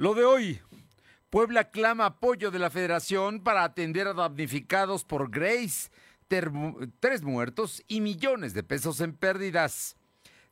[0.00, 0.58] Lo de hoy.
[1.28, 5.90] Puebla clama apoyo de la federación para atender a damnificados por Grace.
[6.26, 9.96] tres muertos y millones de pesos en pérdidas.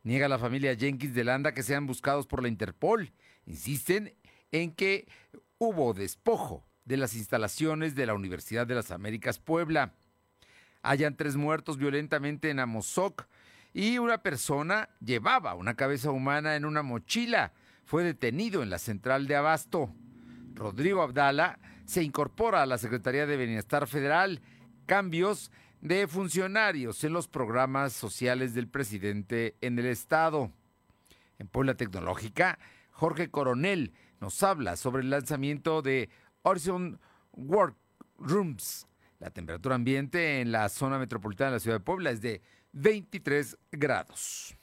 [0.02, 3.10] Niega la familia Jenkins de Landa que sean buscados por la Interpol.
[3.46, 4.14] Insisten
[4.52, 5.08] en que
[5.56, 9.94] hubo despojo de las instalaciones de la Universidad de las Américas Puebla.
[10.82, 13.24] Hayan tres muertos violentamente en Amozoc
[13.72, 17.54] y una persona llevaba una cabeza humana en una mochila.
[17.88, 19.94] Fue detenido en la central de Abasto.
[20.52, 24.42] Rodrigo Abdala se incorpora a la Secretaría de Bienestar Federal.
[24.84, 25.50] Cambios
[25.80, 30.52] de funcionarios en los programas sociales del presidente en el Estado.
[31.38, 32.58] En Puebla Tecnológica,
[32.90, 36.10] Jorge Coronel nos habla sobre el lanzamiento de
[36.42, 37.00] Horizon
[37.32, 38.86] Workrooms.
[39.18, 42.42] La temperatura ambiente en la zona metropolitana de la ciudad de Puebla es de
[42.72, 44.54] 23 grados.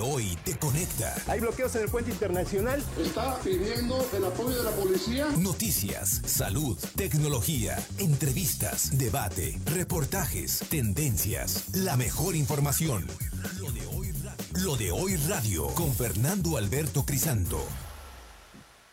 [0.00, 1.14] Hoy te conecta.
[1.26, 2.82] Hay bloqueos en el puente internacional.
[2.98, 5.26] Está pidiendo el apoyo de la policía.
[5.38, 13.06] Noticias, salud, tecnología, entrevistas, debate, reportajes, tendencias, la mejor información.
[13.60, 14.12] Lo de hoy,
[14.62, 17.64] Lo de hoy radio con Fernando Alberto Crisanto.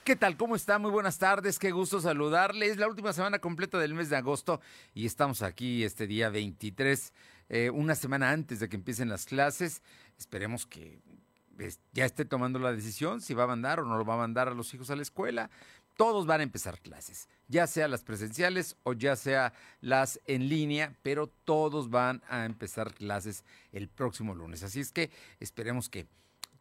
[0.04, 0.36] ¿Qué tal?
[0.36, 0.80] ¿Cómo está?
[0.80, 2.72] Muy buenas tardes, qué gusto saludarles.
[2.72, 4.60] Es la última semana completa del mes de agosto
[4.94, 7.14] y estamos aquí este día 23,
[7.48, 9.82] eh, una semana antes de que empiecen las clases.
[10.18, 11.02] Esperemos que
[11.92, 14.48] ya esté tomando la decisión si va a mandar o no lo va a mandar
[14.48, 15.50] a los hijos a la escuela.
[15.96, 20.98] Todos van a empezar clases, ya sea las presenciales o ya sea las en línea,
[21.04, 24.64] pero todos van a empezar clases el próximo lunes.
[24.64, 26.08] Así es que esperemos que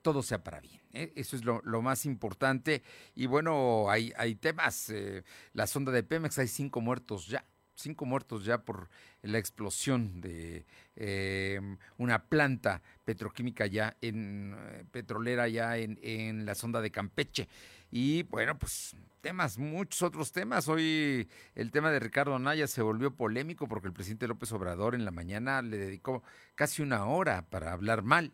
[0.03, 0.83] todo sea para bien.
[0.93, 1.13] ¿eh?
[1.17, 2.83] Eso es lo, más importante.
[3.15, 4.91] Y bueno, hay, hay temas.
[4.91, 7.45] Eh, la sonda de Pemex, hay cinco muertos ya.
[7.83, 8.89] Cinco muertos ya por
[9.23, 10.65] la explosión de
[10.97, 11.61] eh,
[11.99, 14.57] una planta petroquímica ya en
[14.93, 17.49] petrolera ya en, en la sonda de Campeche.
[17.91, 20.69] Y bueno, pues temas, muchos otros temas.
[20.69, 25.05] Hoy el tema de Ricardo Anaya se volvió polémico porque el presidente López Obrador en
[25.05, 26.23] la mañana le dedicó
[26.55, 28.33] casi una hora para hablar mal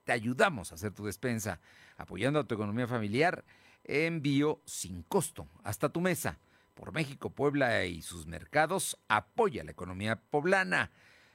[0.05, 1.59] Te ayudamos a hacer tu despensa,
[1.97, 3.45] apoyando a tu economía familiar
[3.89, 6.39] envío sin costo hasta tu mesa.
[6.75, 10.93] Por México, Puebla y sus mercados, apoya la economía poblana.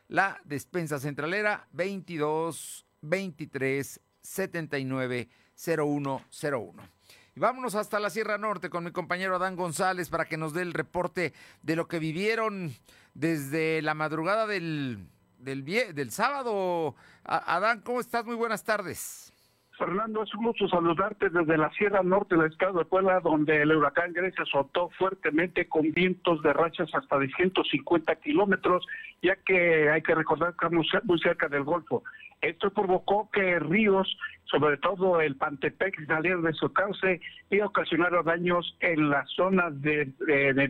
[0.08, 6.90] La despensa centralera 22 23 79 0101.
[7.36, 10.62] Y vámonos hasta la Sierra Norte con mi compañero Adán González para que nos dé
[10.62, 11.34] el reporte
[11.64, 12.74] de lo que vivieron
[13.16, 15.08] desde la madrugada del,
[15.40, 16.96] del, del sábado.
[17.24, 18.24] Adán, ¿cómo estás?
[18.26, 19.33] Muy buenas tardes.
[19.78, 23.76] Fernando, es un gusto saludarte desde la Sierra Norte del estado de Puebla, donde el
[23.76, 28.86] huracán Grecia azotó fuertemente con vientos de rachas hasta de 150 kilómetros,
[29.24, 32.04] ya que hay que recordar que estamos muy cerca del Golfo.
[32.42, 37.20] Esto provocó que ríos, sobre todo el Pantepec, salieran de su cauce
[37.50, 40.68] y ocasionaron daños en las zonas de, de, de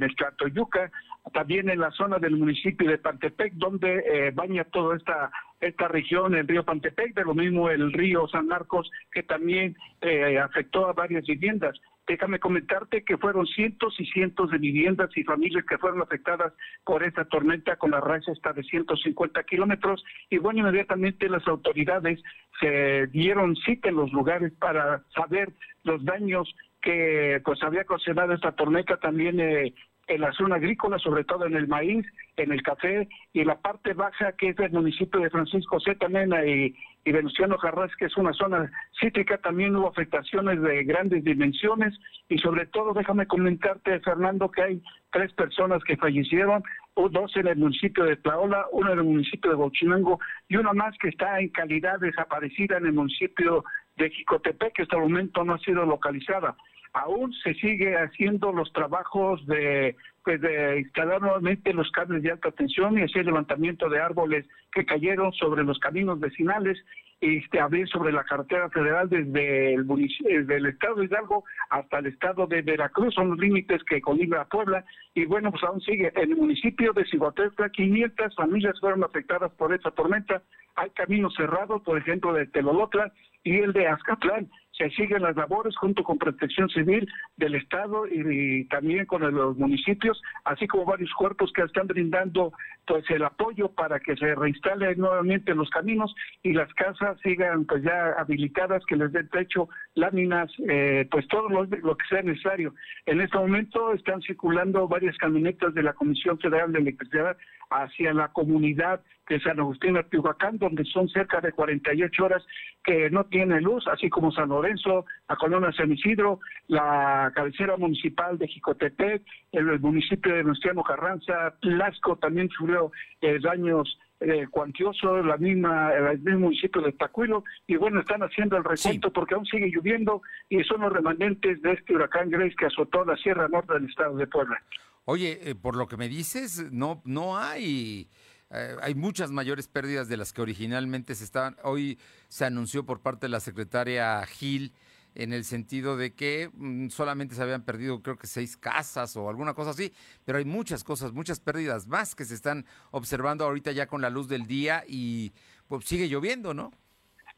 [1.34, 5.32] también en la zona del municipio de Pantepec, donde eh, baña toda esta
[5.68, 10.38] esta región, el río Pantepec, de lo mismo el río San Marcos, que también eh,
[10.38, 11.80] afectó a varias viviendas.
[12.06, 16.52] Déjame comentarte que fueron cientos y cientos de viviendas y familias que fueron afectadas
[16.84, 22.22] por esta tormenta con la racha hasta de 150 kilómetros y bueno, inmediatamente las autoridades
[22.60, 28.52] se dieron cita en los lugares para saber los daños que pues había ocasionado esta
[28.52, 29.74] tormenta también eh,
[30.08, 32.06] en la zona agrícola, sobre todo en el maíz,
[32.38, 36.08] en el café, y en la parte baja que es del municipio de Francisco Z.
[36.46, 41.94] y, y Venustiano Jarras, que es una zona cítrica, también hubo afectaciones de grandes dimensiones
[42.30, 46.64] y sobre todo déjame comentarte, Fernando, que hay tres personas que fallecieron,
[46.96, 50.96] dos en el municipio de Tlaola, uno en el municipio de Bochinango y una más
[51.00, 53.64] que está en calidad desaparecida en el municipio
[53.98, 56.56] de Jicotepec, que hasta el momento no ha sido localizada.
[56.94, 62.52] Aún se sigue haciendo los trabajos de, pues de instalar nuevamente los cables de alta
[62.52, 66.78] tensión y hacer levantamiento de árboles que cayeron sobre los caminos vecinales
[67.24, 72.08] este, abrir sobre la carretera federal desde el, desde el estado de Hidalgo hasta el
[72.08, 76.12] estado de Veracruz, son los límites que colibra Puebla, y bueno, pues aún sigue.
[76.16, 80.42] En el municipio de Ciguatetla, 500 familias fueron afectadas por esta tormenta,
[80.76, 83.14] hay caminos cerrados, por ejemplo, de Telolotla
[83.46, 88.66] y el de Azcatlán, se siguen las labores junto con Protección Civil del Estado y,
[88.66, 92.54] también con los municipios, así como varios cuerpos que están brindando
[92.86, 97.84] pues el apoyo para que se reinstalen nuevamente los caminos y las casas sigan pues
[97.84, 102.74] ya habilitadas, que les den techo, láminas, eh, pues todo lo, lo, que sea necesario.
[103.06, 107.38] En este momento están circulando varias camionetas de la Comisión Federal de Electricidad
[107.74, 112.44] hacia la comunidad de San Agustín de Tehuacán, donde son cerca de 48 horas
[112.84, 118.38] que no tiene luz, así como San Lorenzo, la colonia San Isidro, la cabecera municipal
[118.38, 119.24] de Jicotepec,
[119.54, 122.92] el, municipio de Nuestiano Carranza, Lasco también sufrió
[123.22, 128.58] eh, daños eh, cuantiosos, la misma, el mismo municipio de Tacuilo, y bueno, están haciendo
[128.58, 132.68] el recuento porque aún sigue lloviendo y son los remanentes de este huracán Grace que
[132.68, 134.62] azotó la Sierra Norte del estado de Puebla.
[135.06, 138.10] Oye, eh, por lo que me dices, no, no hay
[138.54, 141.58] eh, hay muchas mayores pérdidas de las que originalmente se estaban.
[141.64, 141.98] Hoy
[142.30, 144.74] se anunció por parte de la secretaria Gil
[145.16, 149.28] en el sentido de que mm, solamente se habían perdido creo que seis casas o
[149.30, 149.92] alguna cosa así,
[150.24, 154.10] pero hay muchas cosas, muchas pérdidas más que se están observando ahorita ya con la
[154.10, 155.34] luz del día y
[155.68, 156.72] pues sigue lloviendo, ¿no?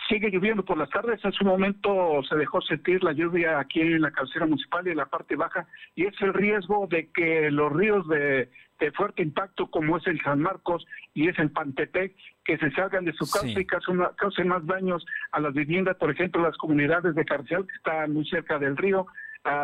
[0.08, 4.02] Sigue lloviendo por las tardes, en su momento se dejó sentir la lluvia aquí en
[4.02, 5.66] la cabecera municipal y en la parte baja,
[5.96, 8.50] y es el riesgo de que los ríos de,
[8.96, 10.86] fuerte impacto, como es el San Marcos
[11.16, 15.40] y es el Pantepec, que se salgan de su cauce y causen, más daños a
[15.40, 19.08] las viviendas, por ejemplo, las comunidades de Carcial, que están muy cerca del río,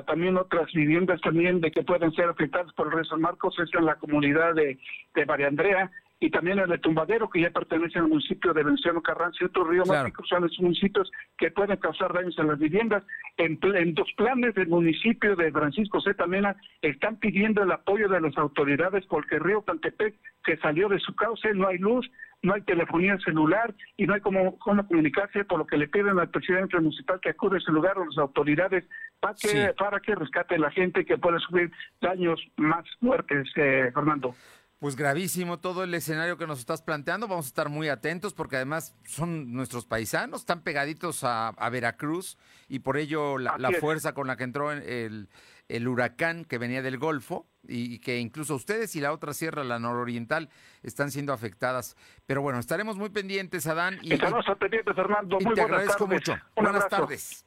[0.07, 3.69] también otras viviendas también de que pueden ser afectadas por el río San Marcos, es
[3.73, 4.79] en la comunidad de,
[5.13, 5.91] de María Andrea,
[6.23, 9.67] y también el de Tumbadero, que ya pertenece al municipio de Venezuela Carranza y otros
[9.67, 10.11] ríos claro.
[10.29, 13.03] son los municipios que pueden causar daños en las viviendas.
[13.37, 16.27] En, en dos planes del municipio de Francisco Z.
[16.27, 20.13] Mena están pidiendo el apoyo de las autoridades porque el río Cantepec
[20.45, 22.07] se salió de su cauce, no hay luz,
[22.43, 26.19] no hay telefonía celular y no hay cómo, cómo comunicarse, por lo que le piden
[26.19, 28.85] al presidente municipal que acude a ese lugar o las autoridades
[29.19, 33.89] para que, para que rescate a la gente que puede sufrir daños más fuertes, eh,
[33.91, 34.35] Fernando.
[34.81, 37.27] Pues gravísimo todo el escenario que nos estás planteando.
[37.27, 42.35] Vamos a estar muy atentos porque además son nuestros paisanos, están pegaditos a, Veracruz
[42.67, 45.29] y por ello la, fuerza con la que entró el,
[45.69, 49.77] el, huracán que venía del Golfo y, que incluso ustedes y la otra sierra, la
[49.77, 50.49] nororiental,
[50.81, 51.95] están siendo afectadas.
[52.25, 53.99] Pero bueno, estaremos muy pendientes, Adán.
[54.01, 55.37] Y, Estaremos pendientes, Fernando.
[55.41, 56.35] Muy te agradezco mucho.
[56.55, 57.45] buenas tardes.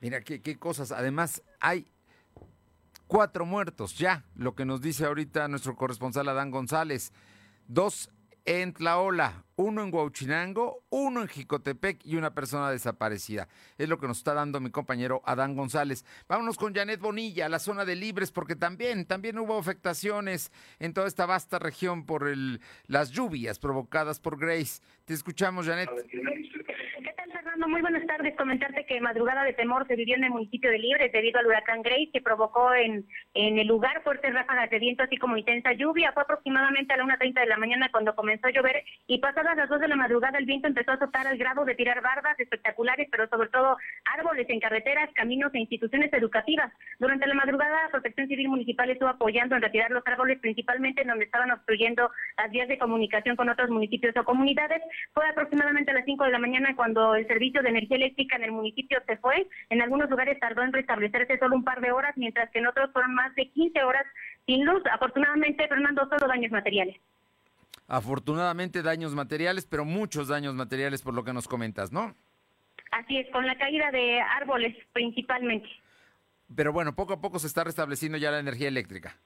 [0.00, 0.92] Mira, qué, qué cosas.
[0.92, 1.86] Además, hay
[3.10, 7.12] Cuatro muertos ya, lo que nos dice ahorita nuestro corresponsal Adán González.
[7.66, 8.08] Dos
[8.44, 13.48] en Tlaola, uno en Huauchinango, uno en Jicotepec y una persona desaparecida.
[13.78, 16.04] Es lo que nos está dando mi compañero Adán González.
[16.28, 21.08] Vámonos con Janet Bonilla, la zona de Libres, porque también, también hubo afectaciones en toda
[21.08, 24.82] esta vasta región por el, las lluvias provocadas por Grace.
[25.04, 25.90] Te escuchamos, Janet.
[27.68, 28.34] Muy buenas tardes.
[28.36, 31.82] Comentarte que madrugada de temor se vivió en el municipio de Libres debido al huracán
[31.82, 36.12] Grace que provocó en, en el lugar fuertes ráfagas de viento así como intensa lluvia.
[36.12, 39.68] Fue aproximadamente a la 1.30 de la mañana cuando comenzó a llover y pasadas las
[39.68, 43.08] 2 de la madrugada el viento empezó a azotar al grado de tirar bardas espectaculares,
[43.10, 43.76] pero sobre todo
[44.06, 46.72] árboles en carreteras, caminos e instituciones educativas.
[46.98, 51.26] Durante la madrugada, Protección Civil Municipal estuvo apoyando en retirar los árboles, principalmente en donde
[51.26, 54.82] estaban obstruyendo las vías de comunicación con otros municipios o comunidades.
[55.12, 58.44] Fue aproximadamente a las 5 de la mañana cuando el servicio de energía eléctrica en
[58.44, 59.48] el municipio se fue.
[59.68, 62.90] En algunos lugares tardó en restablecerse solo un par de horas, mientras que en otros
[62.92, 64.06] fueron más de 15 horas
[64.46, 64.82] sin luz.
[64.92, 66.96] Afortunadamente, Fernando, solo daños materiales.
[67.88, 72.14] Afortunadamente daños materiales, pero muchos daños materiales por lo que nos comentas, ¿no?
[72.92, 75.68] Así es, con la caída de árboles principalmente.
[76.54, 79.16] Pero bueno, poco a poco se está restableciendo ya la energía eléctrica.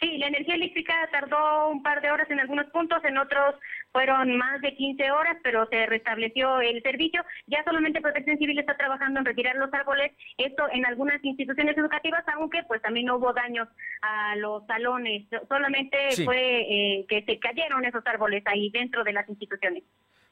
[0.00, 3.56] Sí, la energía eléctrica tardó un par de horas en algunos puntos, en otros
[3.90, 7.24] fueron más de 15 horas, pero se restableció el servicio.
[7.46, 12.22] Ya solamente Protección Civil está trabajando en retirar los árboles, esto en algunas instituciones educativas,
[12.34, 13.66] aunque pues también no hubo daños
[14.02, 19.28] a los salones, solamente fue eh, que se cayeron esos árboles ahí dentro de las
[19.28, 19.82] instituciones.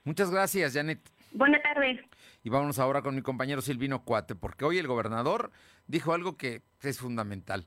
[0.05, 1.01] Muchas gracias, Janet.
[1.33, 2.01] Buenas tardes.
[2.45, 5.51] Y vámonos ahora con mi compañero Silvino Cuate, porque hoy el gobernador
[5.89, 7.67] dijo algo que es fundamental.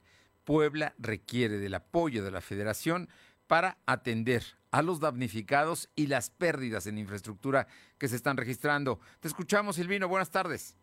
[0.50, 3.08] Puebla requiere del apoyo de la federación
[3.46, 7.68] para atender a los damnificados y las pérdidas en infraestructura
[8.00, 9.00] que se están registrando.
[9.20, 10.08] Te escuchamos, Silvino.
[10.08, 10.76] Buenas tardes.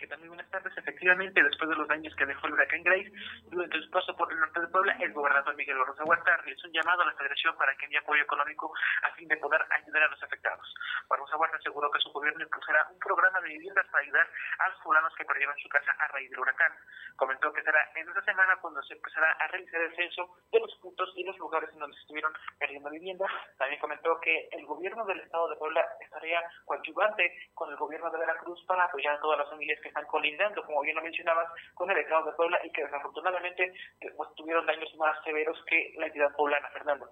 [0.00, 0.18] ¿Qué tal?
[0.20, 0.72] Muy buenas tardes.
[0.78, 3.12] Efectivamente, después de los daños que dejó el huracán Grace,
[3.50, 6.72] durante su paso por el norte de Puebla, el gobernador Miguel Barroso Huerta realizó un
[6.72, 10.08] llamado a la Federación para que envíe apoyo económico a fin de poder ayudar a
[10.08, 10.74] los afectados.
[11.06, 14.26] Barroso Huerta aseguró que su gobierno impulsará un programa de viviendas para ayudar
[14.60, 16.72] a los poblanos que perdieron su casa a raíz del huracán.
[17.16, 20.74] Comentó que será en esta semana cuando se empezará a realizar el censo de los
[20.80, 23.26] puntos y los lugares en donde estuvieron perdiendo vivienda.
[23.58, 28.18] También comentó que el gobierno del estado de Puebla estaría coadyuvante con el gobierno de
[28.18, 31.90] Veracruz para apoyar a todas las familias que están colindando, como bien lo mencionabas, con
[31.90, 33.72] el estado de Puebla y que desafortunadamente
[34.16, 37.10] pues, tuvieron daños más severos que la entidad poblana, Fernando.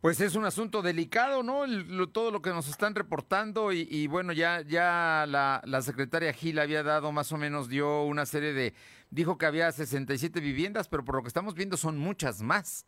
[0.00, 1.64] Pues es un asunto delicado, ¿no?
[2.08, 6.82] todo lo que nos están reportando y, bueno, ya, ya la, la, secretaria Gil había
[6.82, 8.72] dado más o menos, dio una serie de,
[9.10, 12.86] dijo que había 67 viviendas, pero por lo que estamos viendo son muchas más.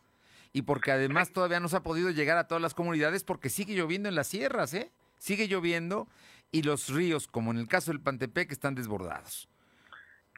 [0.54, 3.74] Y porque además todavía no se ha podido llegar a todas las comunidades porque sigue
[3.74, 4.90] lloviendo en las sierras, ¿eh?
[5.18, 6.08] Sigue lloviendo
[6.52, 9.48] y los ríos, como en el caso del Pantepec, están desbordados.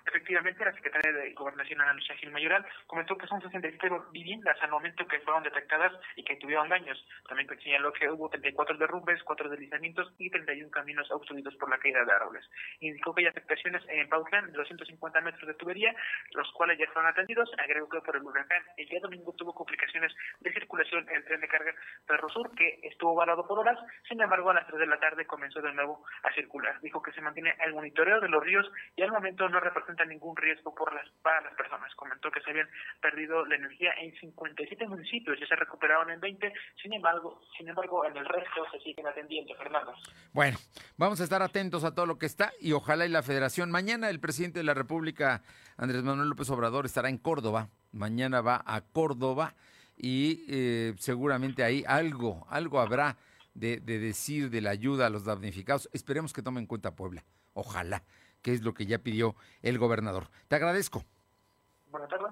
[0.07, 4.71] Efectivamente, la secretaria de Gobernación, Ana Lucia Gil Mayoral, comentó que son 67 viviendas al
[4.71, 7.03] momento que fueron detectadas y que tuvieron daños.
[7.27, 12.05] También señaló que hubo 34 derrumbes, 4 deslizamientos y 31 caminos obstruidos por la caída
[12.05, 12.45] de árboles.
[12.81, 15.95] Indicó que hay afectaciones en Pautlán de 250 metros de tubería,
[16.33, 17.51] los cuales ya fueron atendidos.
[17.59, 21.49] Agregó que por el huracán el día domingo tuvo complicaciones de circulación el tren de
[21.49, 21.73] carga
[22.07, 23.79] Perro Sur, que estuvo varado por horas.
[24.07, 26.79] Sin embargo, a las 3 de la tarde comenzó de nuevo a circular.
[26.83, 30.37] Dijo que se mantiene el monitoreo de los ríos y al momento no representa ningún
[30.37, 31.95] riesgo por las, para las personas.
[31.95, 32.69] Comentó que se habían
[33.01, 38.05] perdido la energía en 57 municipios, y se recuperaron en 20, sin embargo, sin embargo
[38.05, 39.95] en el resto se siguen atendiendo, Fernando.
[40.33, 40.59] Bueno,
[40.97, 43.71] vamos a estar atentos a todo lo que está y ojalá y la federación.
[43.71, 45.43] Mañana el presidente de la República,
[45.77, 47.69] Andrés Manuel López Obrador, estará en Córdoba.
[47.93, 49.55] Mañana va a Córdoba
[49.97, 53.17] y eh, seguramente ahí algo, algo habrá
[53.55, 55.89] de, de decir de la ayuda a los damnificados.
[55.93, 57.25] Esperemos que tomen en cuenta Puebla.
[57.53, 58.03] Ojalá
[58.45, 60.29] que es lo que ya pidió el gobernador.
[60.49, 61.03] Te agradezco.
[61.91, 62.31] Buenas tardes.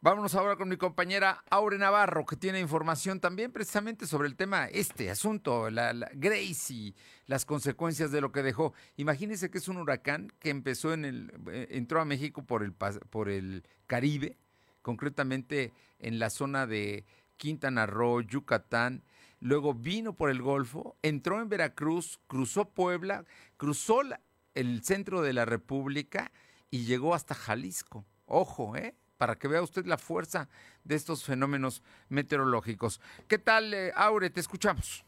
[0.00, 4.66] Vámonos ahora con mi compañera Aure Navarro, que tiene información también precisamente sobre el tema,
[4.68, 6.94] este asunto, la, Grace y
[7.26, 8.72] las consecuencias de lo que dejó.
[8.96, 12.72] Imagínense que es un huracán que empezó en el, eh, entró a México por el,
[12.72, 14.38] por el Caribe,
[14.80, 17.04] concretamente en la zona de
[17.36, 19.02] Quintana Roo, Yucatán,
[19.40, 23.24] luego vino por el Golfo, entró en Veracruz, cruzó Puebla,
[23.56, 24.20] cruzó la,
[24.54, 26.32] el centro de la República
[26.70, 28.06] y llegó hasta Jalisco.
[28.26, 28.94] Ojo, ¿eh?
[29.16, 30.48] Para que vea usted la fuerza
[30.84, 33.00] de estos fenómenos meteorológicos.
[33.26, 34.30] ¿Qué tal, eh, Aure?
[34.30, 35.04] Te escuchamos.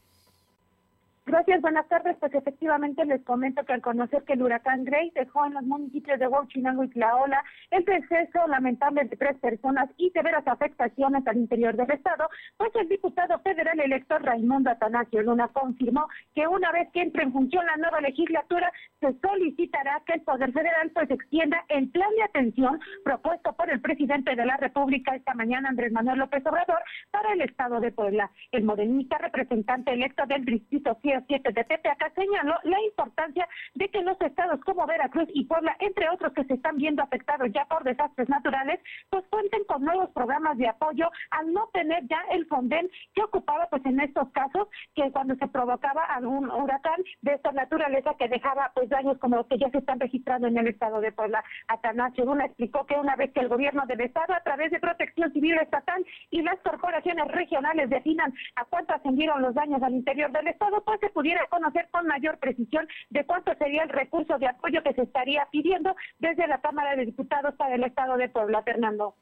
[1.31, 2.17] Gracias, buenas tardes.
[2.19, 6.19] Pues efectivamente les comento que al conocer que el huracán Grace dejó en los municipios
[6.19, 11.77] de Huachinango y Tlaola el deceso lamentable de tres personas y severas afectaciones al interior
[11.77, 17.01] del estado, pues el diputado federal electo Raimundo Atanasio Luna confirmó que una vez que
[17.01, 18.69] entre en función la nueva legislatura,
[18.99, 23.79] se solicitará que el Poder Federal pues extienda el plan de atención propuesto por el
[23.79, 28.29] presidente de la República esta mañana, Andrés Manuel López Obrador, para el estado de Puebla.
[28.51, 34.19] El morenista representante electo del distrito 7 de Tepeaca señaló la importancia de que los
[34.21, 38.29] estados como Veracruz y Puebla, entre otros que se están viendo afectados ya por desastres
[38.29, 43.23] naturales, pues cuenten con nuevos programas de apoyo al no tener ya el Fonden que
[43.23, 48.27] ocupaba pues en estos casos que cuando se provocaba algún huracán de esta naturaleza que
[48.27, 51.43] dejaba pues daños como los que ya se están registrando en el estado de Puebla.
[51.67, 55.31] Atanasio Luna explicó que una vez que el gobierno del estado a través de Protección
[55.33, 60.47] Civil Estatal y las corporaciones regionales definan a cuánto ascendieron los daños al interior del
[60.47, 64.81] estado, pues se pudiera conocer con mayor precisión de cuánto sería el recurso de apoyo
[64.83, 69.15] que se estaría pidiendo desde la Cámara de Diputados para el Estado de Puebla, Fernando.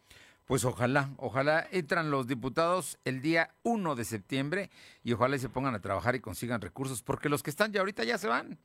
[0.46, 4.72] Pues ojalá, ojalá entran los diputados el día 1 de septiembre
[5.04, 8.04] y ojalá se pongan a trabajar y consigan recursos, porque los que están ya ahorita
[8.04, 8.58] ya se van,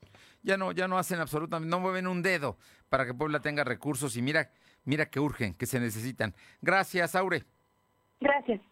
[0.43, 2.57] ya no, ya no hacen absolutamente, no mueven un dedo
[2.89, 4.51] para que Puebla tenga recursos y mira,
[4.85, 6.35] mira que urgen, que se necesitan.
[6.63, 7.45] Gracias, Aure.
[8.19, 8.63] Gracias.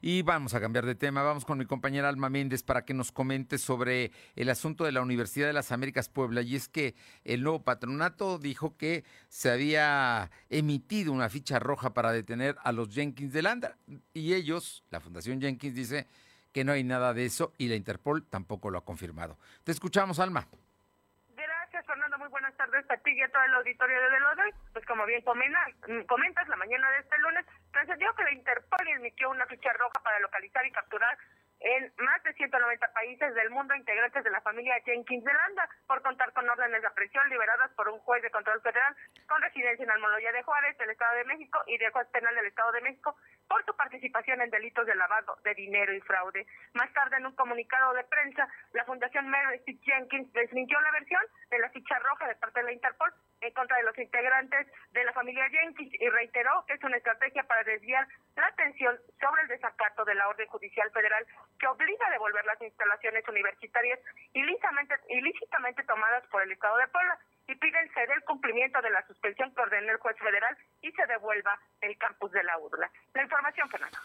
[0.00, 3.10] Y vamos a cambiar de tema, vamos con mi compañera Alma Méndez para que nos
[3.10, 6.42] comente sobre el asunto de la Universidad de las Américas Puebla.
[6.42, 12.12] Y es que el nuevo patronato dijo que se había emitido una ficha roja para
[12.12, 13.76] detener a los Jenkins de Landa.
[14.14, 16.06] Y ellos, la Fundación Jenkins, dice
[16.52, 19.36] que no hay nada de eso y la Interpol tampoco lo ha confirmado.
[19.64, 20.46] Te escuchamos, Alma
[22.68, 24.52] tardes a ti y a todo el auditorio de Delodoy.
[24.72, 29.46] Pues como bien comentas, la mañana de este lunes trascendió que la Interpol emitió una
[29.46, 31.16] ficha roja para localizar y capturar
[31.60, 36.02] en más de 190 países del mundo integrantes de la familia Jenkins de Landa por
[36.02, 38.94] contar con órdenes de aprehensión liberadas por un juez de control federal
[39.26, 42.46] con residencia en Almoloya de Juárez, del Estado de México y del juez penal del
[42.46, 43.16] Estado de México
[43.48, 46.46] por su participación en delitos de lavado de dinero y fraude.
[46.74, 51.58] Más tarde, en un comunicado de prensa, la Fundación Meredith Jenkins desmintió la versión de
[51.58, 55.12] la ficha roja de parte de la Interpol en contra de los integrantes de la
[55.12, 58.06] familia Jenkins y reiteró que es una estrategia para desviar
[58.36, 61.24] la atención sobre el desacato de la orden judicial federal
[61.58, 64.00] que obliga a devolver las instalaciones universitarias
[64.32, 69.06] ilícitamente, ilícitamente tomadas por el Estado de Puebla y piden ceder el cumplimiento de la
[69.06, 72.90] suspensión que ordenó el juez federal y se devuelva el campus de la URLA.
[73.14, 73.98] La información, Fernando.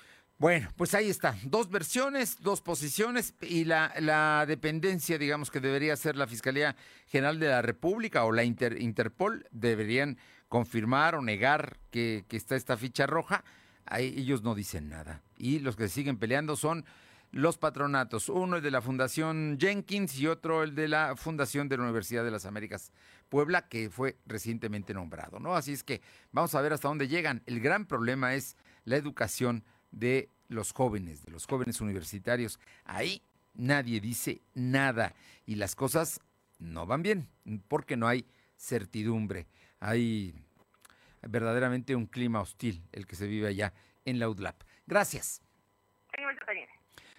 [0.44, 1.38] Bueno, pues ahí está.
[1.46, 6.76] Dos versiones, dos posiciones y la, dependencia, digamos, que debería ser la Fiscalía
[7.08, 10.18] General de la República o la Interpol, deberían
[10.50, 13.46] confirmar o negar que, que está esta ficha roja.
[13.86, 15.22] Ahí ellos no dicen nada.
[15.38, 16.84] Y los que siguen peleando son
[17.32, 18.28] los patronatos.
[18.28, 22.26] Uno el de la Fundación Jenkins y otro el de la Fundación de la Universidad
[22.26, 22.92] de las Américas
[23.30, 25.56] Puebla, que fue recientemente nombrado, ¿no?
[25.56, 26.02] Así es que
[26.34, 27.44] vamos a ver hasta dónde llegan.
[27.46, 32.60] El gran problema es la educación de los jóvenes, de los jóvenes universitarios.
[32.84, 33.22] Ahí
[33.54, 35.14] nadie dice nada
[35.46, 36.20] y las cosas
[36.60, 37.30] no van bien
[37.68, 38.26] porque no hay
[38.58, 39.48] certidumbre.
[39.80, 40.34] Hay
[41.22, 43.74] verdaderamente un clima hostil el que se vive allá
[44.06, 44.62] en la UDLAP.
[44.86, 45.42] Gracias.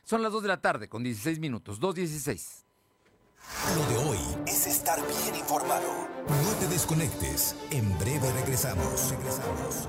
[0.02, 2.64] Son las 2 de la tarde con 16 minutos, 2.16.
[3.76, 6.08] Lo de hoy es estar bien informado.
[6.28, 7.56] No te desconectes.
[7.70, 9.10] En breve regresamos.
[9.10, 9.88] Regresamos.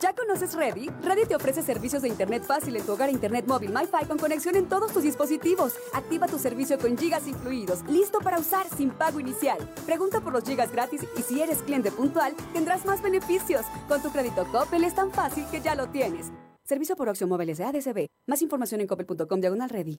[0.00, 0.90] ¿Ya conoces Ready?
[1.02, 4.54] Ready te ofrece servicios de Internet fácil en tu hogar Internet móvil MiFi con conexión
[4.54, 5.74] en todos tus dispositivos.
[5.92, 9.58] Activa tu servicio con gigas incluidos, listo para usar sin pago inicial.
[9.86, 13.66] Pregunta por los gigas gratis y si eres cliente puntual, tendrás más beneficios.
[13.88, 16.30] Con tu crédito Coppel es tan fácil que ya lo tienes.
[16.62, 18.06] Servicio por Opción Móviles de ADCB.
[18.28, 19.98] Más información en coppel.com diagonal ready.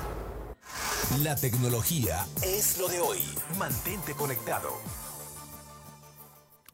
[1.23, 3.19] La tecnología es lo de hoy.
[3.59, 4.69] Mantente conectado.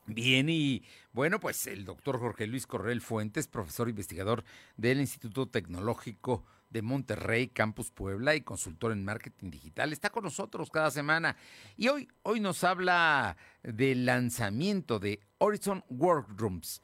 [0.06, 4.44] Bien, y bueno, pues el doctor Jorge Luis Correl Fuentes, profesor investigador
[4.76, 10.70] del Instituto Tecnológico de Monterrey, Campus Puebla y consultor en marketing digital, está con nosotros
[10.70, 11.36] cada semana.
[11.76, 16.82] Y hoy, hoy nos habla del lanzamiento de Horizon Workrooms.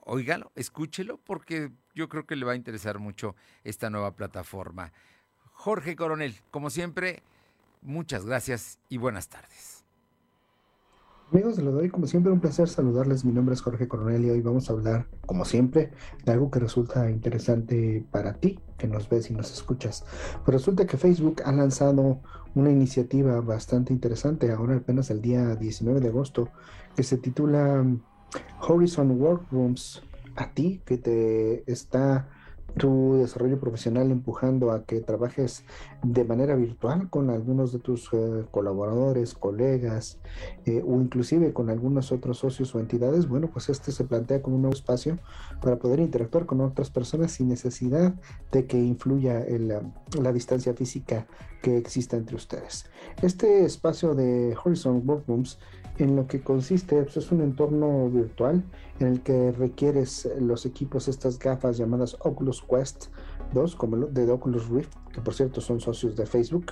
[0.00, 4.92] Óigalo, escúchelo, porque yo creo que le va a interesar mucho esta nueva plataforma.
[5.62, 7.22] Jorge Coronel, como siempre,
[7.82, 9.84] muchas gracias y buenas tardes.
[11.30, 13.24] Amigos de doy, como siempre, un placer saludarles.
[13.24, 15.92] Mi nombre es Jorge Coronel y hoy vamos a hablar, como siempre,
[16.24, 20.04] de algo que resulta interesante para ti, que nos ves y nos escuchas.
[20.44, 22.20] Pues resulta que Facebook ha lanzado
[22.56, 26.48] una iniciativa bastante interesante, ahora apenas el día 19 de agosto,
[26.96, 27.86] que se titula
[28.66, 30.02] Horizon Workrooms.
[30.34, 32.26] A ti, que te está
[32.76, 35.64] tu desarrollo profesional empujando a que trabajes
[36.02, 40.18] de manera virtual con algunos de tus eh, colaboradores, colegas
[40.64, 44.56] eh, o inclusive con algunos otros socios o entidades, bueno, pues este se plantea como
[44.56, 45.18] un nuevo espacio
[45.60, 48.14] para poder interactuar con otras personas sin necesidad
[48.50, 49.44] de que influya
[50.20, 51.26] la distancia física
[51.62, 52.86] que exista entre ustedes.
[53.22, 55.58] Este espacio de Horizon Workrooms
[55.98, 58.64] en lo que consiste pues, es un entorno virtual
[59.02, 63.06] en el que requieres los equipos, estas gafas llamadas Oculus Quest
[63.52, 66.66] 2, como de Oculus Rift, que por cierto son socios de Facebook.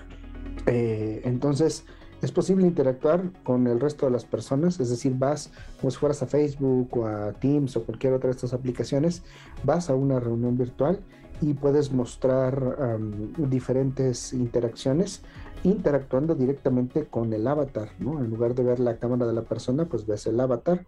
[0.67, 1.85] Eh, entonces,
[2.23, 6.23] es posible interactuar con el resto de las personas, es decir, vas como si fueras
[6.23, 9.23] a Facebook o a Teams o cualquier otra de estas aplicaciones,
[9.65, 11.01] vas a una reunión virtual
[11.41, 12.99] y puedes mostrar
[13.39, 15.23] diferentes interacciones
[15.63, 18.19] interactuando directamente con el avatar, ¿no?
[18.19, 20.87] En lugar de ver la cámara de la persona, pues ves el avatar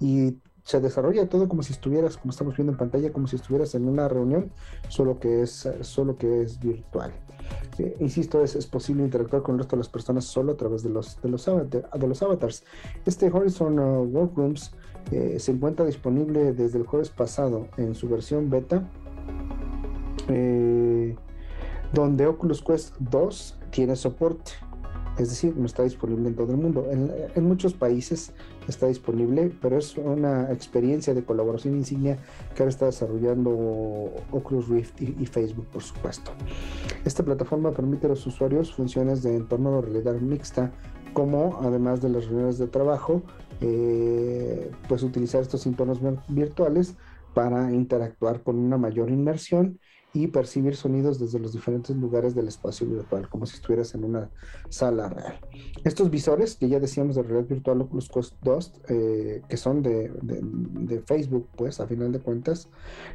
[0.00, 0.38] y
[0.68, 3.88] se desarrolla todo como si estuvieras, como estamos viendo en pantalla, como si estuvieras en
[3.88, 4.52] una reunión,
[4.88, 7.10] solo que es, solo que es virtual.
[7.78, 10.82] Eh, insisto, es, es, posible interactuar con el resto de las personas solo a través
[10.82, 12.64] de los, de los, los avatars.
[13.06, 14.72] Este Horizon uh, Workrooms
[15.10, 18.86] eh, se encuentra disponible desde el jueves pasado en su versión beta.
[20.28, 21.16] Eh,
[21.94, 24.52] donde Oculus Quest 2 tiene soporte,
[25.18, 26.86] es decir, no está disponible en todo el mundo.
[26.90, 28.32] En, muchos países
[28.68, 32.18] está disponible, pero es una experiencia de colaboración insignia
[32.54, 33.50] que ahora está desarrollando
[34.30, 36.30] Oculus Rift y, Facebook, por supuesto.
[37.04, 40.70] Esta plataforma permite a los usuarios funciones de entorno de realidad mixta,
[41.12, 43.22] como además de las reuniones de trabajo,
[43.60, 46.94] eh, pues utilizar estos entornos virtuales
[47.34, 49.78] para interactuar con una mayor inmersión
[50.14, 54.30] y percibir sonidos desde los diferentes lugares del espacio virtual, como si estuvieras en una
[54.68, 55.38] sala real.
[55.84, 60.10] Estos visores, que ya decíamos de realidad virtual Oculus Quest 2, eh, que son de,
[60.22, 62.68] de, Facebook, pues a final de cuentas,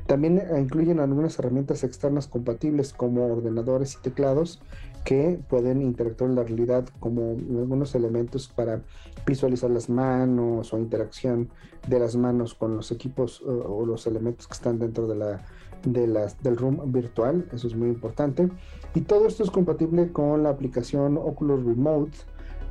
[0.06, 4.62] también eh, incluyen algunas herramientas externas compatibles como ordenadores y teclados
[5.04, 8.84] que pueden interactuar en la realidad como algunos elementos para
[9.25, 11.49] visualizar las manos o interacción
[11.88, 15.45] de las manos con los equipos o los elementos que están dentro de la
[15.86, 18.49] de del room virtual, eso es muy importante.
[18.95, 22.17] Y todo esto es compatible con la aplicación Oculus Remote,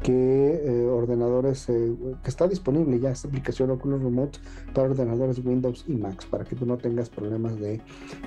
[0.02, 4.38] que eh, ordenadores, eh, que está disponible ya esta aplicación Oculus Remote
[4.74, 7.80] para ordenadores Windows y Macs, para que tú no tengas problemas de,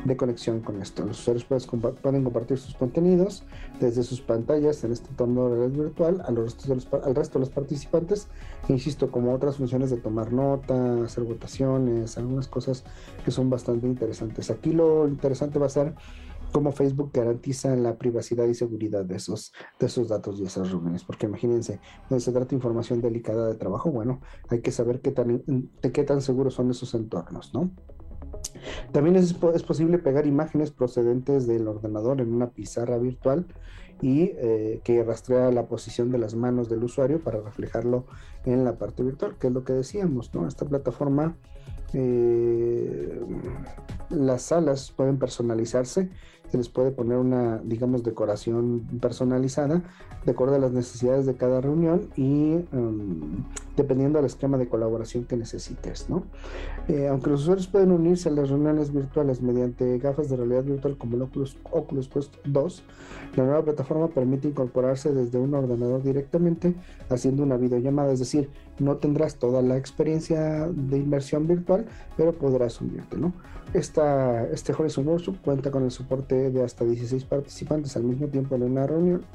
[0.06, 1.06] de conexión con esto.
[1.06, 1.46] Los usuarios
[2.02, 3.44] pueden compartir sus contenidos
[3.80, 7.40] desde sus pantallas en este entorno de realidad virtual a los de los, al resto
[7.40, 8.28] de los participantes,
[8.70, 12.84] insisto, como otras funciones de tomar nota, hacer votaciones, algunas cosas
[13.24, 14.50] que son bastante interesantes.
[14.50, 15.94] Aquí lo interesante va a ser
[16.56, 21.04] cómo Facebook garantiza la privacidad y seguridad de esos, de esos datos y esas reuniones.
[21.04, 25.12] Porque imagínense, cuando se trata de información delicada de trabajo, bueno, hay que saber qué
[25.12, 27.72] tan, de qué tan seguros son esos entornos, ¿no?
[28.94, 33.48] También es, es, posible pegar imágenes procedentes del ordenador en una pizarra virtual
[34.02, 38.06] y eh, que rastrea la posición de las manos del usuario para reflejarlo
[38.46, 40.48] en la parte virtual, que es lo que decíamos, ¿no?
[40.48, 41.36] Esta plataforma,
[41.94, 43.20] eh,
[44.10, 46.10] las salas pueden personalizarse
[46.58, 49.82] les puede poner una, digamos, decoración personalizada
[50.26, 53.44] de acuerdo a las necesidades de cada reunión y um,
[53.76, 56.24] dependiendo del esquema de colaboración que necesites, ¿no?
[56.88, 60.98] Eh, aunque los usuarios pueden unirse a las reuniones virtuales mediante gafas de realidad virtual
[60.98, 62.84] como el Oculus, Oculus Quest 2,
[63.36, 66.76] la nueva plataforma permite incorporarse desde un ordenador directamente
[67.10, 71.86] haciendo una videollamada, es decir, no tendrás toda la experiencia de inmersión virtual,
[72.18, 73.34] pero podrás unirte, ¿no?
[73.74, 78.56] Esta, este Horizon Workshop cuenta con el soporte de hasta 16 participantes al mismo tiempo
[78.56, 79.26] en una reunión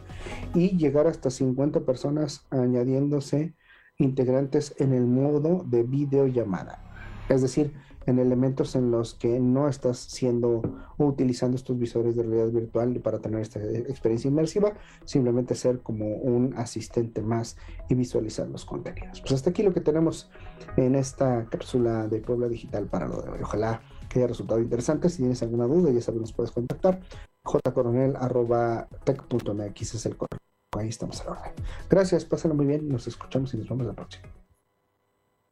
[0.55, 3.55] y llegar hasta 50 personas añadiéndose
[4.01, 6.83] integrantes en el modo de videollamada.
[7.29, 7.73] Es decir,
[8.07, 10.63] en elementos en los que no estás siendo
[10.99, 16.17] o utilizando estos visores de realidad virtual para tener esta experiencia inmersiva, simplemente ser como
[16.17, 17.57] un asistente más
[17.89, 19.21] y visualizar los contenidos.
[19.21, 20.31] Pues hasta aquí lo que tenemos
[20.77, 23.39] en esta cápsula de Puebla Digital para lo de hoy.
[23.43, 25.09] Ojalá que haya resultado interesante.
[25.09, 27.01] Si tienes alguna duda, ya sabes, nos puedes contactar.
[27.45, 30.50] jcoronel.tech.mx es el correo.
[30.79, 31.53] Ahí estamos a la orden.
[31.89, 32.89] Gracias, pásenlo muy bien.
[32.89, 34.29] Nos escuchamos y nos vemos la próxima.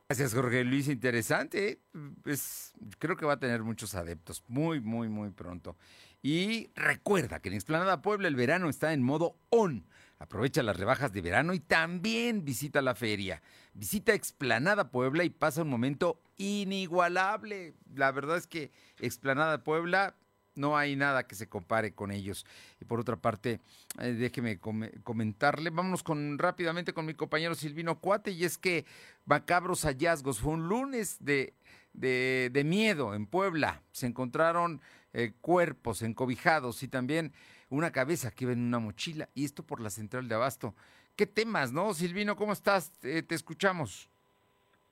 [0.09, 0.89] Gracias, Jorge Luis.
[0.89, 1.81] Interesante.
[2.23, 5.77] Pues, creo que va a tener muchos adeptos muy, muy, muy pronto.
[6.23, 9.87] Y recuerda que en Explanada Puebla el verano está en modo on.
[10.21, 13.43] Aprovecha las rebajas de verano y también visita la feria.
[13.75, 17.75] Visita Explanada Puebla y pasa un momento inigualable.
[17.95, 20.17] La verdad es que Explanada Puebla
[20.59, 22.45] no hay nada que se compare con ellos.
[22.81, 23.61] Y por otra parte,
[24.01, 28.85] eh, déjeme comentarle, vámonos con rápidamente con mi compañero Silvino Cuate, y es que
[29.25, 31.55] macabros hallazgos, fue un lunes de,
[31.93, 34.81] de, miedo en Puebla, se encontraron
[35.13, 37.33] eh, cuerpos encobijados y también
[37.71, 40.75] una cabeza que iba en una mochila, y esto por la central de Abasto.
[41.17, 41.95] ¿Qué temas, no?
[41.95, 42.93] Silvino, ¿cómo estás?
[43.01, 44.09] te escuchamos.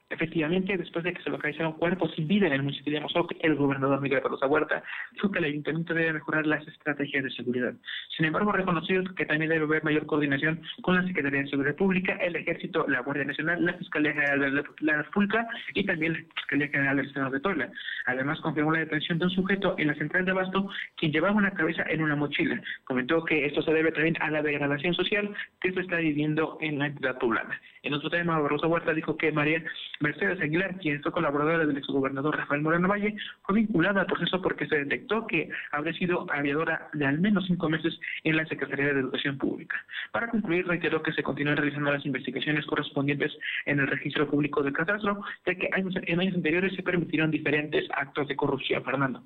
[0.09, 3.57] Efectivamente, después de que se localizaron cuerpos sin vida en el municipio de Amozoc, el
[3.57, 7.75] gobernador Miguel Barroso Huerta dijo que el ayuntamiento debe mejorar las estrategias de seguridad.
[8.17, 12.13] Sin embargo, reconoció que también debe haber mayor coordinación con la Secretaría de Seguridad Pública,
[12.21, 16.69] el Ejército, la Guardia Nacional, la Fiscalía General de la República y también la Fiscalía
[16.69, 17.71] General del Estado de Puebla.
[18.07, 21.51] Además, confirmó la detención de un sujeto en la central de Abasto quien llevaba una
[21.51, 22.61] cabeza en una mochila.
[22.85, 26.79] Comentó que esto se debe también a la degradación social que se está viviendo en
[26.79, 27.61] la entidad poblana.
[27.87, 29.63] En otro tema, Barroso Huerta dijo que María
[30.01, 34.67] Mercedes Aguilar, quien fue colaboradora del exgobernador Rafael Moreno Valle, fue vinculada al proceso porque
[34.67, 38.99] se detectó que habría sido aviadora de al menos cinco meses en la Secretaría de
[38.99, 39.77] Educación Pública.
[40.11, 43.31] Para concluir, reiteró que se continúan realizando las investigaciones correspondientes
[43.67, 48.27] en el registro público del catastro, ya que en años anteriores se permitieron diferentes actos
[48.27, 48.83] de corrupción.
[48.83, 49.23] Fernando.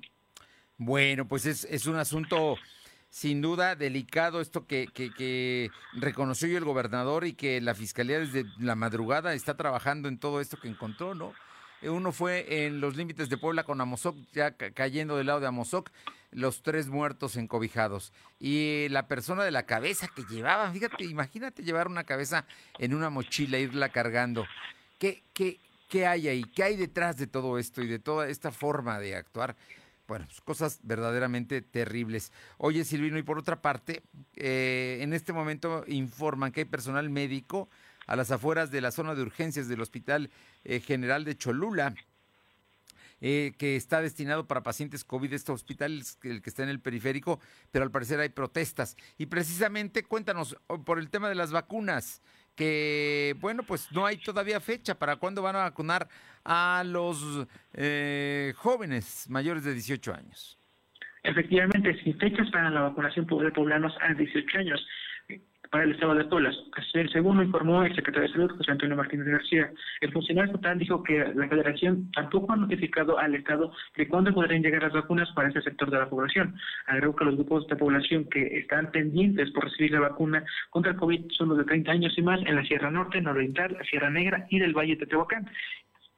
[0.77, 2.57] Bueno, pues es, es un asunto
[3.11, 8.75] sin duda delicado esto que, que, reconoció el gobernador y que la fiscalía desde la
[8.75, 11.33] madrugada está trabajando en todo esto que encontró, ¿no?
[11.83, 15.89] Uno fue en los límites de Puebla con Amozoc, ya cayendo del lado de Amozoc,
[16.31, 18.13] los tres muertos encobijados.
[18.39, 22.45] Y la persona de la cabeza que llevaban, fíjate, imagínate llevar una cabeza
[22.77, 24.45] en una mochila, e irla cargando.
[24.99, 26.43] ¿Qué, qué, qué hay ahí?
[26.43, 29.57] ¿Qué hay detrás de todo esto y de toda esta forma de actuar?
[30.11, 32.33] Bueno, pues, cosas verdaderamente terribles.
[32.57, 34.03] Oye, Silvino, y por otra parte,
[34.35, 37.69] eh, en este momento informan que hay personal médico
[38.07, 40.29] a las afueras de la zona de urgencias del Hospital
[40.65, 41.95] eh, General de Cholula,
[43.21, 45.31] eh, que está destinado para pacientes COVID.
[45.31, 47.39] Este hospital es el que está en el periférico,
[47.71, 48.97] pero al parecer hay protestas.
[49.17, 52.21] Y precisamente, cuéntanos por el tema de las vacunas
[52.55, 56.09] que, bueno, pues no hay todavía fecha para cuándo van a vacunar
[56.45, 60.57] a los eh, jóvenes mayores de 18 años.
[61.23, 64.85] Efectivamente, sin fechas para la vacunación de poblanos a 18 años
[65.71, 66.51] para el Estado de Puebla.
[67.13, 71.01] Según lo informó el secretario de Salud, José Antonio Martínez García, el funcionario estatal dijo
[71.01, 75.49] que la Federación tampoco ha notificado al Estado de cuándo podrían llegar las vacunas para
[75.49, 76.55] ese sector de la población.
[76.87, 80.97] Agregó que los grupos de población que están pendientes por recibir la vacuna contra el
[80.97, 84.45] COVID son los de 30 años y más en la Sierra Norte, Nororiental, Sierra Negra
[84.49, 85.49] y del Valle de Tehuacán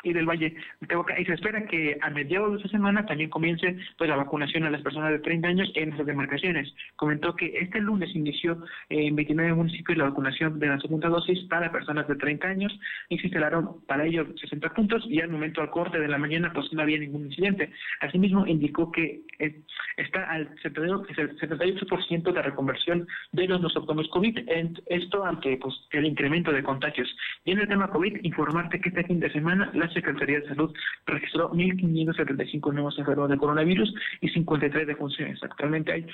[0.03, 1.21] y del Valle de Tehuacán.
[1.21, 4.69] Y se espera que a mediados de esta semana también comience pues la vacunación a
[4.69, 6.73] las personas de 30 años en esas demarcaciones.
[6.95, 11.71] Comentó que este lunes inició en 29 municipios la vacunación de la segunda dosis para
[11.71, 15.69] personas de 30 años y se instalaron para ello 60 puntos y al momento al
[15.69, 17.71] corte de la mañana pues no había ningún incidente.
[18.01, 19.61] Asimismo indicó que eh,
[19.97, 24.39] está al 78% de reconversión de los nosocomios COVID,
[24.87, 27.15] esto ante pues el incremento de contagios.
[27.45, 30.73] Y en el tema COVID, informarte que este fin de semana las Secretaría de Salud
[31.05, 35.41] registró 1.575 nuevos enfermos de coronavirus y 53 defunciones.
[35.43, 36.05] Actualmente hay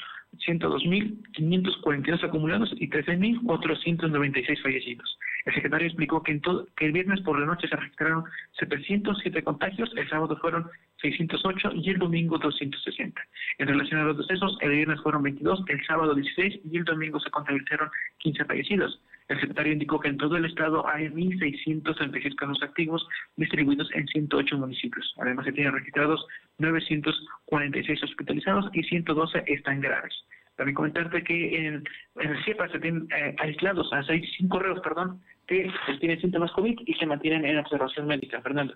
[0.48, 5.18] 102.542 acumulados y 13.496 fallecidos.
[5.46, 8.26] El secretario explicó que, en todo, que el viernes por la noche se registraron
[8.60, 10.70] 707 contagios, el sábado fueron
[11.02, 13.22] 608 y el domingo 260.
[13.58, 17.20] En relación a los decesos, el viernes fueron 22, el sábado 16 y el domingo
[17.20, 19.02] se contabilizaron 15 fallecidos.
[19.30, 24.58] El secretario indicó que en todo el estado hay 1.636 casos activos distribuidos en 108
[24.58, 25.14] municipios.
[25.20, 26.26] Además, se tienen registrados
[26.58, 30.14] 946 hospitalizados y 112 están graves.
[30.56, 31.84] También comentarte que en,
[32.20, 36.80] el CIEPA se tienen eh, aislados a seis, cinco reos, perdón, que tienen síntomas COVID
[36.86, 38.42] y se mantienen en observación médica.
[38.42, 38.76] Fernando.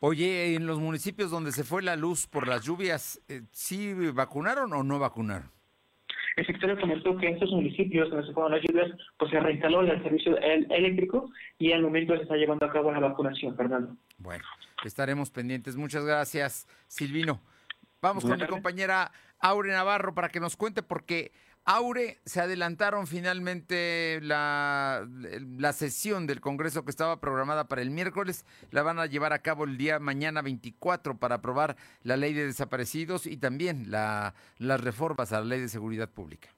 [0.00, 4.72] Oye, en los municipios donde se fue la luz por las lluvias, eh, ¿sí vacunaron
[4.74, 5.50] o no vacunaron?
[6.36, 9.80] El secretario comentó que en estos municipios donde se fueron las lluvias, pues se reinstaló
[9.80, 13.96] el servicio eléctrico y al momento se está llevando a cabo la vacunación, Fernando.
[14.18, 14.44] Bueno,
[14.84, 15.76] estaremos pendientes.
[15.76, 17.40] Muchas gracias, Silvino.
[18.02, 21.32] Vamos con mi compañera Aure Navarro para que nos cuente porque
[21.68, 25.04] Aure, se adelantaron finalmente la,
[25.58, 28.44] la, sesión del Congreso que estaba programada para el miércoles.
[28.70, 32.46] La van a llevar a cabo el día mañana 24 para aprobar la ley de
[32.46, 36.55] desaparecidos y también la, las reformas a la ley de seguridad pública.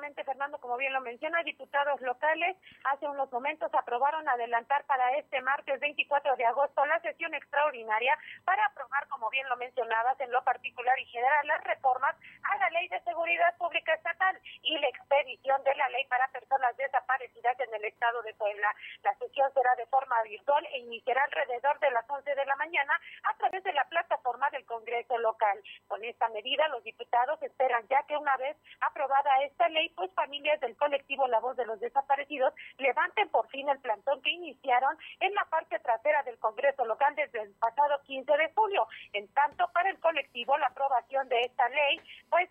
[0.00, 5.42] Efectivamente, Fernando, como bien lo menciona, diputados locales hace unos momentos aprobaron adelantar para este
[5.42, 10.42] martes 24 de agosto la sesión extraordinaria para aprobar, como bien lo mencionabas, en lo
[10.42, 15.62] particular y general las reformas a la Ley de Seguridad Pública Estatal y la expedición
[15.64, 18.74] de la ley para personas desaparecidas en el estado de Puebla.
[19.02, 22.98] La sesión será de forma virtual e iniciará alrededor de las 11 de la mañana
[23.24, 25.62] a través de la plataforma del Congreso local.
[25.88, 30.60] Con esta medida, los diputados esperan ya que una vez aprobada esta ley, pues familias
[30.60, 35.34] del colectivo La Voz de los Desaparecidos levanten por fin el plantón que iniciaron en
[35.34, 38.86] la parte trasera del Congreso local desde el pasado 15 de julio.
[39.12, 42.48] En tanto, para el colectivo, la aprobación de esta ley, pues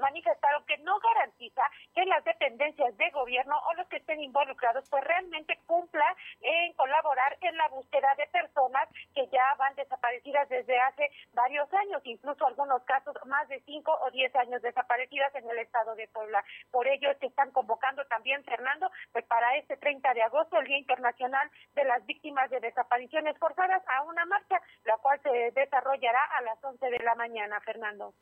[0.00, 1.62] manifestaron que no garantiza
[1.94, 7.36] que las dependencias de gobierno o los que estén involucrados pues realmente cumplan en colaborar
[7.40, 12.82] en la búsqueda de personas que ya van desaparecidas desde hace varios años, incluso algunos
[12.84, 16.44] casos más de cinco o diez años desaparecidas en el estado de Puebla.
[16.70, 20.66] Por ello es que están convocando también, Fernando, pues para este 30 de agosto, el
[20.66, 26.24] Día Internacional de las Víctimas de Desapariciones Forzadas, a una marcha, la cual se desarrollará
[26.38, 28.14] a las 11 de la mañana, Fernando.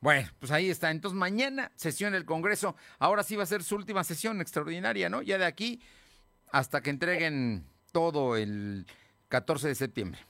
[0.00, 0.90] Bueno, pues ahí está.
[0.90, 2.74] Entonces mañana sesión del Congreso.
[2.98, 5.22] Ahora sí va a ser su última sesión extraordinaria, ¿no?
[5.22, 5.82] Ya de aquí
[6.52, 8.86] hasta que entreguen todo el
[9.28, 10.20] 14 de septiembre.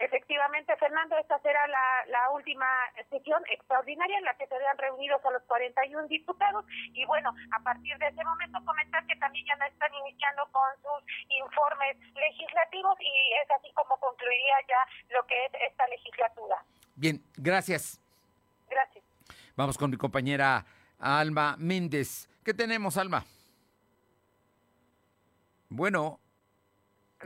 [0.00, 2.66] Efectivamente, Fernando, esta será la, la, última
[3.10, 7.62] sesión extraordinaria en la que se vean reunidos a los 41 diputados y bueno, a
[7.62, 13.12] partir de ese momento comentar que también ya están iniciando con sus informes legislativos y
[13.44, 16.64] es así como concluiría ya lo que es esta legislatura.
[16.96, 18.00] Bien, gracias.
[18.70, 19.04] Gracias.
[19.54, 20.64] Vamos con mi compañera
[20.98, 22.26] Alma Méndez.
[22.42, 23.22] ¿Qué tenemos, Alma?
[25.68, 26.20] Bueno.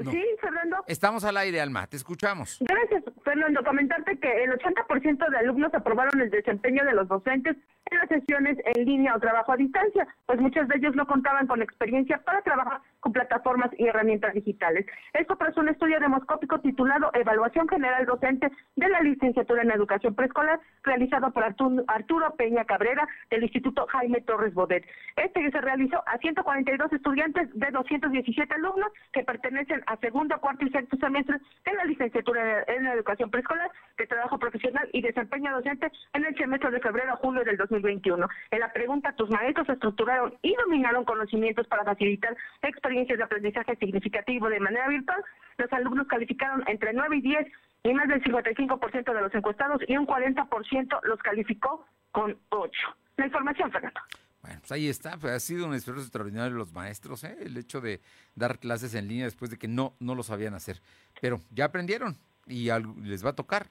[0.03, 0.85] Sí, Fernando.
[0.89, 2.59] Estamos al aire, Alma, te escuchamos.
[2.61, 3.63] Gracias, Fernando.
[3.63, 7.57] Comentarte que el 80% de alumnos aprobaron el desempeño de los docentes
[7.91, 11.47] en las sesiones en línea o trabajo a distancia, pues muchos de ellos no contaban
[11.47, 14.87] con experiencia para trabajar con plataformas y herramientas digitales.
[15.13, 20.59] Esto tras un estudio demoscópico titulado Evaluación General Docente de la Licenciatura en Educación Preescolar,
[20.83, 24.87] realizado por Arturo Peña Cabrera del Instituto Jaime Torres Bodet.
[25.17, 30.71] Este se realizó a 142 estudiantes de 217 alumnos que pertenecen a segundo, cuarto y
[30.71, 31.37] sexto semestre
[31.67, 36.71] de la Licenciatura en Educación Preescolar, de Trabajo Profesional y Desempeño Docente en el semestre
[36.71, 38.27] de febrero a julio del 2021.
[38.51, 44.49] En la pregunta, tus maestros estructuraron y dominaron conocimientos para facilitar experiencias de aprendizaje significativo
[44.49, 45.23] de manera virtual.
[45.59, 47.47] Los alumnos calificaron entre 9 y 10
[47.85, 52.71] y más del 55% de los encuestados y un 40% los calificó con 8.
[53.17, 54.01] La información, Fernando.
[54.43, 57.37] Bueno, pues ahí está, pues ha sido un esfuerzo extraordinario de los maestros, ¿eh?
[57.41, 58.01] el hecho de
[58.35, 60.81] dar clases en línea después de que no, no lo sabían hacer.
[61.21, 62.69] Pero ya aprendieron y
[63.03, 63.67] les va a tocar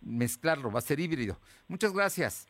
[0.00, 1.38] mezclarlo, va a ser híbrido.
[1.68, 2.48] Muchas gracias.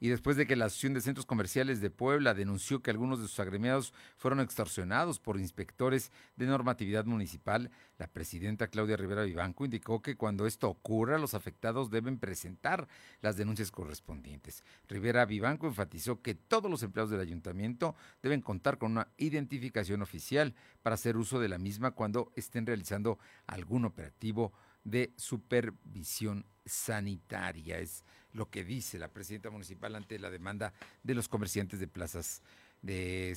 [0.00, 3.26] Y después de que la Asociación de Centros Comerciales de Puebla denunció que algunos de
[3.26, 10.00] sus agremiados fueron extorsionados por inspectores de normatividad municipal, la presidenta Claudia Rivera Vivanco indicó
[10.00, 12.86] que cuando esto ocurra, los afectados deben presentar
[13.22, 14.62] las denuncias correspondientes.
[14.88, 20.54] Rivera Vivanco enfatizó que todos los empleados del ayuntamiento deben contar con una identificación oficial
[20.82, 24.52] para hacer uso de la misma cuando estén realizando algún operativo
[24.84, 27.78] de supervisión sanitaria.
[27.78, 28.04] Es
[28.38, 30.72] lo que dice la presidenta municipal ante la demanda
[31.02, 32.42] de los comerciantes de plazas
[32.80, 33.36] de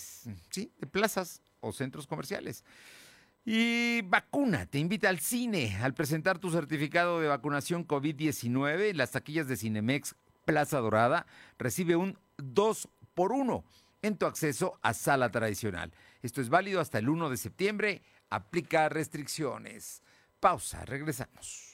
[0.92, 2.64] plazas o centros comerciales.
[3.44, 9.12] Y vacuna, te invita al cine al presentar tu certificado de vacunación COVID-19 en las
[9.12, 11.26] taquillas de Cinemex Plaza Dorada,
[11.58, 13.64] recibe un 2 por 1
[14.04, 15.92] en tu acceso a sala tradicional.
[16.22, 20.04] Esto es válido hasta el 1 de septiembre, aplica restricciones.
[20.40, 21.71] Pausa, regresamos.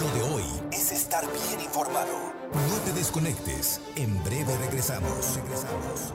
[0.00, 2.32] Lo de hoy es estar bien informado.
[2.52, 3.80] No te desconectes.
[3.96, 5.36] En breve regresamos.
[5.36, 6.12] Regresamos.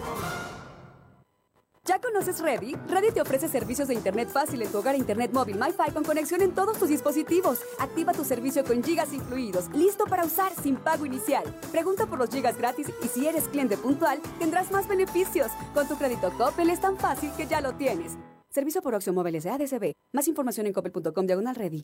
[1.85, 2.75] ¿Ya conoces Ready?
[2.87, 6.41] Ready te ofrece servicios de Internet fácil en tu hogar, Internet móvil, MiFi con conexión
[6.41, 7.59] en todos tus dispositivos.
[7.77, 11.43] Activa tu servicio con gigas incluidos, listo para usar sin pago inicial.
[11.73, 15.51] Pregunta por los gigas gratis y si eres cliente puntual, tendrás más beneficios.
[15.73, 18.13] Con tu crédito Coppel es tan fácil que ya lo tienes.
[18.49, 19.91] Servicio por Opción Móviles de ADCB.
[20.13, 21.83] Más información en coppel.com diagonal ready.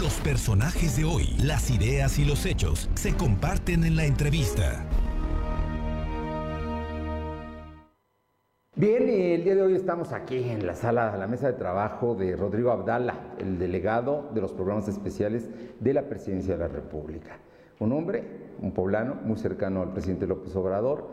[0.00, 4.86] Los personajes de hoy, las ideas y los hechos se comparten en la entrevista.
[8.76, 12.14] Bien, y el día de hoy estamos aquí en la sala, la mesa de trabajo
[12.14, 15.48] de Rodrigo Abdala, el delegado de los programas especiales
[15.80, 17.40] de la Presidencia de la República.
[17.80, 18.22] Un hombre,
[18.62, 21.08] un poblano, muy cercano al presidente López Obrador,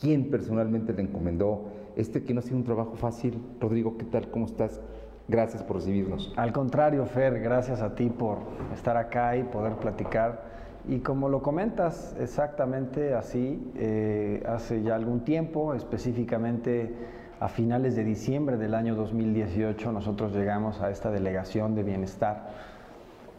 [0.00, 3.38] quien personalmente le encomendó este que no ha sido un trabajo fácil.
[3.60, 4.30] Rodrigo, ¿qué tal?
[4.30, 4.80] ¿Cómo estás?
[5.28, 6.32] Gracias por recibirnos.
[6.36, 8.38] Al contrario, Fer, gracias a ti por
[8.72, 10.56] estar acá y poder platicar.
[10.88, 16.94] Y como lo comentas, exactamente así, eh, hace ya algún tiempo, específicamente
[17.40, 22.50] a finales de diciembre del año 2018, nosotros llegamos a esta delegación de bienestar,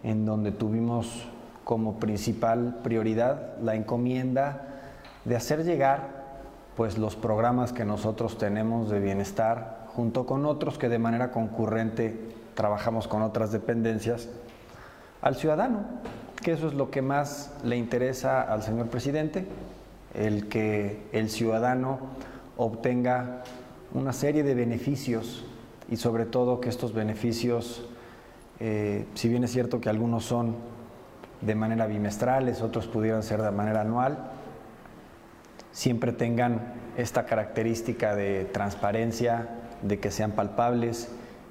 [0.03, 1.29] en donde tuvimos
[1.63, 4.79] como principal prioridad la encomienda
[5.23, 6.17] de hacer llegar
[6.75, 12.15] pues los programas que nosotros tenemos de bienestar junto con otros que de manera concurrente
[12.53, 14.29] trabajamos con otras dependencias,
[15.23, 15.85] al ciudadano,
[16.43, 19.47] que eso es lo que más le interesa al señor presidente,
[20.13, 21.97] el que el ciudadano
[22.57, 23.41] obtenga
[23.91, 25.43] una serie de beneficios
[25.89, 27.83] y sobre todo que estos beneficios,
[28.59, 30.57] eh, si bien es cierto que algunos son
[31.41, 34.29] de manera bimestrales, otros pudieran ser de manera anual,
[35.71, 41.09] siempre tengan esta característica de transparencia, de que sean palpables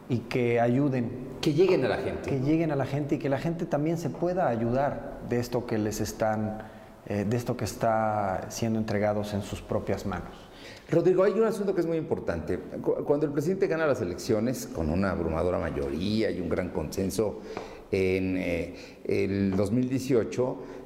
[0.08, 1.10] y que ayuden.
[1.40, 2.30] Que lleguen a la gente.
[2.30, 5.66] Que lleguen a la gente y que la gente también se pueda ayudar de esto
[5.66, 6.58] que les están,
[7.06, 10.46] eh, de esto que está siendo entregados en sus propias manos.
[10.88, 12.58] Rodrigo, hay un asunto que es muy importante.
[12.58, 17.40] Cuando el presidente gana las elecciones con una abrumadora mayoría y un gran consenso
[17.90, 18.74] en eh,
[19.04, 20.76] el 2018, eh,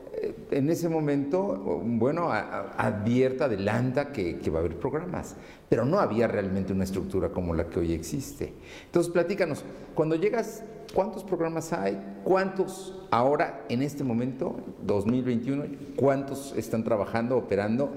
[0.51, 5.37] en ese momento, bueno, advierta, adelanta que, va a haber programas,
[5.69, 8.53] pero no había realmente una estructura como la que hoy existe.
[8.87, 9.65] Entonces, platícanos,
[9.95, 10.65] cuando llegas,
[10.95, 12.01] ¿cuántos programas hay?
[12.25, 15.65] ¿Cuántos ahora, en este momento, 2021,
[15.97, 17.93] cuántos están trabajando, operando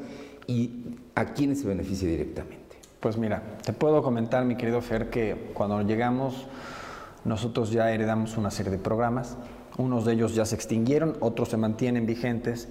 [0.47, 2.77] y a quiénes se beneficia directamente?
[2.99, 6.47] Pues mira, te puedo comentar, mi querido Fer, que cuando llegamos,
[7.25, 9.37] nosotros ya heredamos una serie de programas
[9.77, 12.67] unos de ellos ya se extinguieron, otros se mantienen vigentes.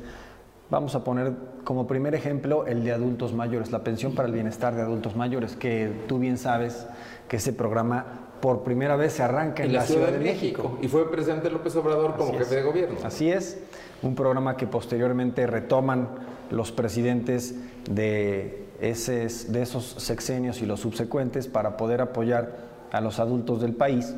[0.70, 1.32] Vamos a poner
[1.64, 5.57] como primer ejemplo el de adultos mayores, la pensión para el bienestar de adultos mayores,
[5.57, 6.86] que tú bien sabes
[7.28, 10.78] que ese programa por primera vez se arranca en, la, Ciudad, de, México.
[10.82, 12.98] Y fue presidente López Obrador como jefe de gobierno.
[13.05, 13.59] Así es,
[14.03, 16.09] un programa que posteriormente retoman
[16.50, 17.55] los presidentes
[17.88, 22.57] de, ese, de esos sexenios y los subsecuentes para poder apoyar
[22.90, 24.14] a los adultos del país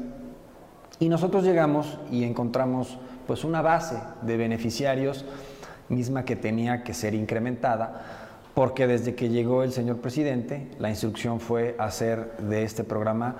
[0.99, 5.25] y nosotros llegamos y encontramos pues una base de beneficiarios
[5.89, 8.25] misma que tenía que ser incrementada
[8.55, 13.37] porque desde que llegó el señor presidente la instrucción fue hacer de este programa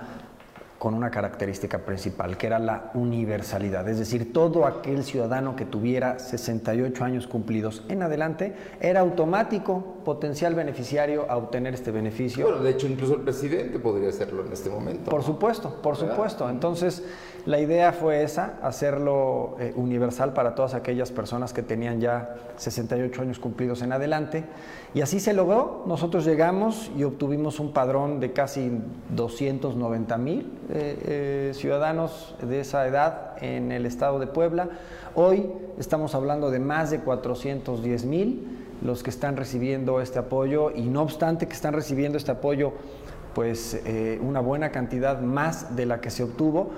[0.85, 3.87] con una característica principal, que era la universalidad.
[3.87, 10.53] Es decir, todo aquel ciudadano que tuviera 68 años cumplidos en adelante era automático potencial
[10.53, 12.45] beneficiario a obtener este beneficio.
[12.45, 15.09] Bueno, de hecho, incluso el presidente podría hacerlo en este momento.
[15.09, 16.47] Por supuesto, por supuesto.
[16.49, 17.03] Entonces,
[17.45, 23.21] la idea fue esa, hacerlo eh, universal para todas aquellas personas que tenían ya 68
[23.21, 24.45] años cumplidos en adelante.
[24.95, 25.83] Y así se logró.
[25.85, 32.87] Nosotros llegamos y obtuvimos un padrón de casi 290 mil eh, eh, ciudadanos de esa
[32.87, 34.69] edad en el estado de Puebla.
[35.13, 40.81] Hoy estamos hablando de más de 410 mil los que están recibiendo este apoyo y
[40.81, 42.73] no obstante que están recibiendo este apoyo
[43.33, 43.81] pues
[44.21, 46.71] una buena cantidad más de la que se obtuvo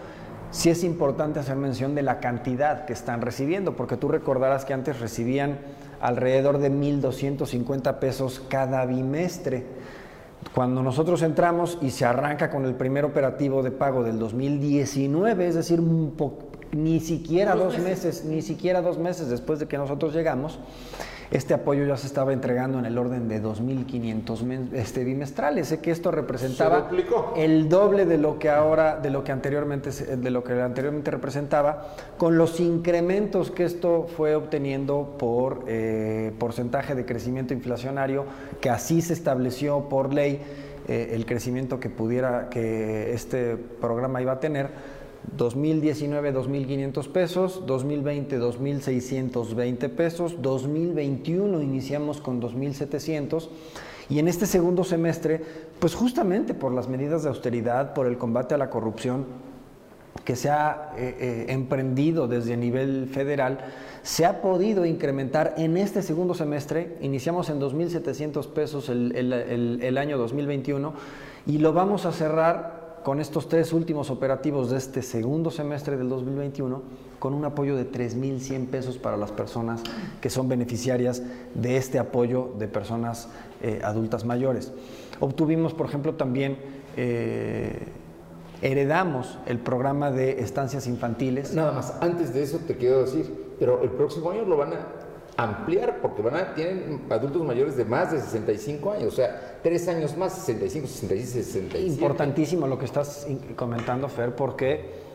[0.52, 4.74] sí es importante hacer mención de la cantidad que están recibiendo, porque tú recordarás que
[4.74, 5.60] antes recibían
[6.02, 9.66] alrededor de 1.250 pesos cada bimestre.
[10.54, 15.56] Cuando nosotros entramos y se arranca con el primer operativo de pago del 2019, es
[15.56, 15.82] decir,
[16.72, 20.60] ni siquiera dos meses, ni siquiera dos meses después de que nosotros llegamos,
[21.32, 25.68] este apoyo ya se estaba entregando en el orden de 2.500 este, bimestrales.
[25.68, 26.90] Sé que esto representaba
[27.36, 31.88] el doble de lo que ahora, de lo que anteriormente, de lo que anteriormente representaba,
[32.18, 38.26] con los incrementos que esto fue obteniendo por eh, porcentaje de crecimiento inflacionario,
[38.62, 40.42] que así se estableció por ley
[40.88, 44.70] eh, el crecimiento que pudiera, que este programa iba a tener
[45.36, 53.50] 2019 2.500 pesos, 2020 2.620 pesos, 2021 iniciamos con 2.700
[54.10, 55.42] y en este segundo semestre,
[55.80, 59.26] pues justamente por las medidas de austeridad, por el combate a la corrupción
[60.24, 63.60] que se ha eh, eh, emprendido desde nivel federal,
[64.04, 69.98] se ha podido incrementar en este segundo semestre, iniciamos en 2.700 pesos el, el, el
[69.98, 70.94] año 2021
[71.46, 72.77] y lo vamos a cerrar
[73.08, 76.82] con estos tres últimos operativos de este segundo semestre del 2021,
[77.20, 79.82] con un apoyo de 3.100 pesos para las personas
[80.20, 83.30] que son beneficiarias de este apoyo de personas
[83.62, 84.74] eh, adultas mayores.
[85.22, 86.58] Obtuvimos, por ejemplo, también...
[86.98, 87.80] Eh,
[88.60, 91.54] heredamos el programa de estancias infantiles.
[91.54, 94.88] Nada más, antes de eso te quiero decir, pero el próximo año lo van a
[95.38, 99.88] ampliar porque van a, tienen adultos mayores de más de 65 años, o sea, tres
[99.88, 101.80] años más, 65, 66, 67.
[101.80, 105.06] Importantísimo lo que estás comentando, Fer, porque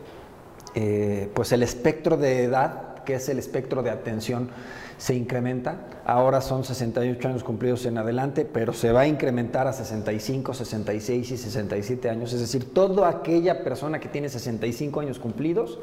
[0.75, 4.51] eh, pues el espectro de edad, que es el espectro de atención,
[4.97, 5.89] se incrementa.
[6.07, 11.33] Ahora son 68 años cumplidos en adelante, pero se va a incrementar a 65, 66
[11.33, 12.33] y 67 años.
[12.33, 15.81] Es decir, toda aquella persona que tiene 65 años cumplidos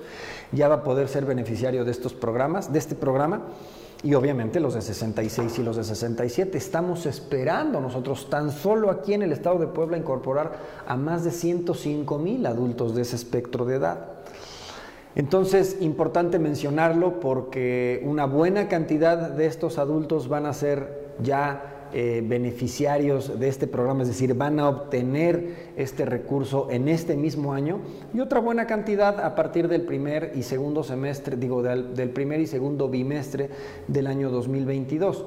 [0.54, 3.42] ya va a poder ser beneficiario de estos programas, de este programa
[4.02, 6.58] y obviamente los de 66 y los de 67.
[6.58, 10.54] Estamos esperando nosotros tan solo aquí en el estado de Puebla incorporar
[10.88, 14.06] a más de 105 mil adultos de ese espectro de edad.
[15.16, 22.24] Entonces, importante mencionarlo porque una buena cantidad de estos adultos van a ser ya eh,
[22.24, 27.80] beneficiarios de este programa, es decir, van a obtener este recurso en este mismo año
[28.14, 32.48] y otra buena cantidad a partir del primer y segundo semestre, digo, del, primer y
[32.48, 33.50] segundo bimestre
[33.88, 35.26] del año 2022.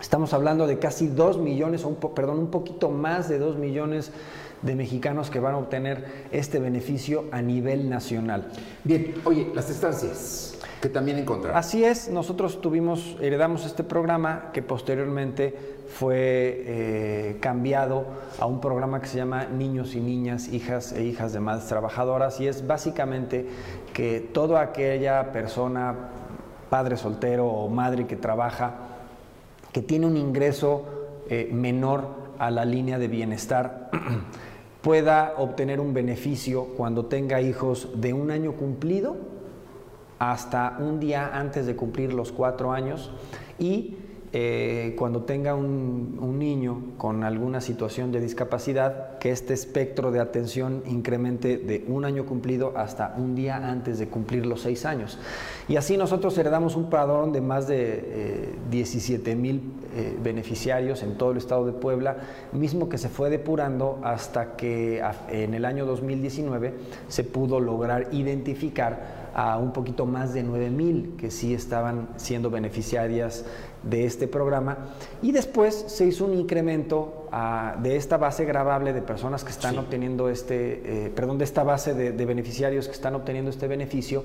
[0.00, 4.10] Estamos hablando de casi 2 millones, o un perdón, un poquito más de 2 millones
[4.64, 8.48] de mexicanos que van a obtener este beneficio a nivel nacional.
[8.82, 11.58] Bien, oye, las estancias que también encontramos.
[11.58, 15.54] Así es, nosotros tuvimos, heredamos este programa que posteriormente
[15.88, 18.06] fue eh, cambiado
[18.38, 22.40] a un programa que se llama Niños y Niñas, Hijas e Hijas de Madres Trabajadoras
[22.40, 23.46] y es básicamente
[23.92, 25.94] que toda aquella persona,
[26.68, 28.74] padre soltero o madre que trabaja,
[29.72, 30.84] que tiene un ingreso
[31.30, 33.90] eh, menor a la línea de bienestar,
[34.84, 39.16] pueda obtener un beneficio cuando tenga hijos de un año cumplido
[40.18, 43.10] hasta un día antes de cumplir los cuatro años
[43.58, 43.96] y
[44.36, 50.82] eh, cuando tenga un, niño con alguna situación de discapacidad, que este espectro de atención
[50.86, 55.20] incremente de un año cumplido hasta un día antes de cumplir los seis años.
[55.68, 59.62] Y así nosotros heredamos un padrón de más de 17 eh, mil
[59.94, 62.16] eh, beneficiarios en todo el estado de Puebla,
[62.52, 66.74] mismo que se fue depurando hasta que en el año 2019
[67.06, 72.50] se pudo lograr identificar a un poquito más de 9 mil que sí estaban siendo
[72.50, 73.44] beneficiarias
[73.88, 74.78] de este programa.
[75.22, 79.78] Y después se hizo un incremento ah, de esta base grabable de personas que están
[79.78, 84.24] obteniendo este, eh, perdón, de esta base de, beneficiarios que están obteniendo este beneficio.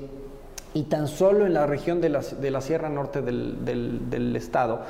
[0.73, 4.83] Y tan solo en la región de la, de la Sierra Norte del, del, estado,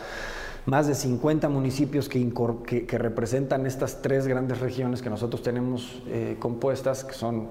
[0.65, 6.35] más de 50 municipios que, que, representan estas tres grandes regiones que nosotros tenemos eh,
[6.37, 7.47] compuestas, que son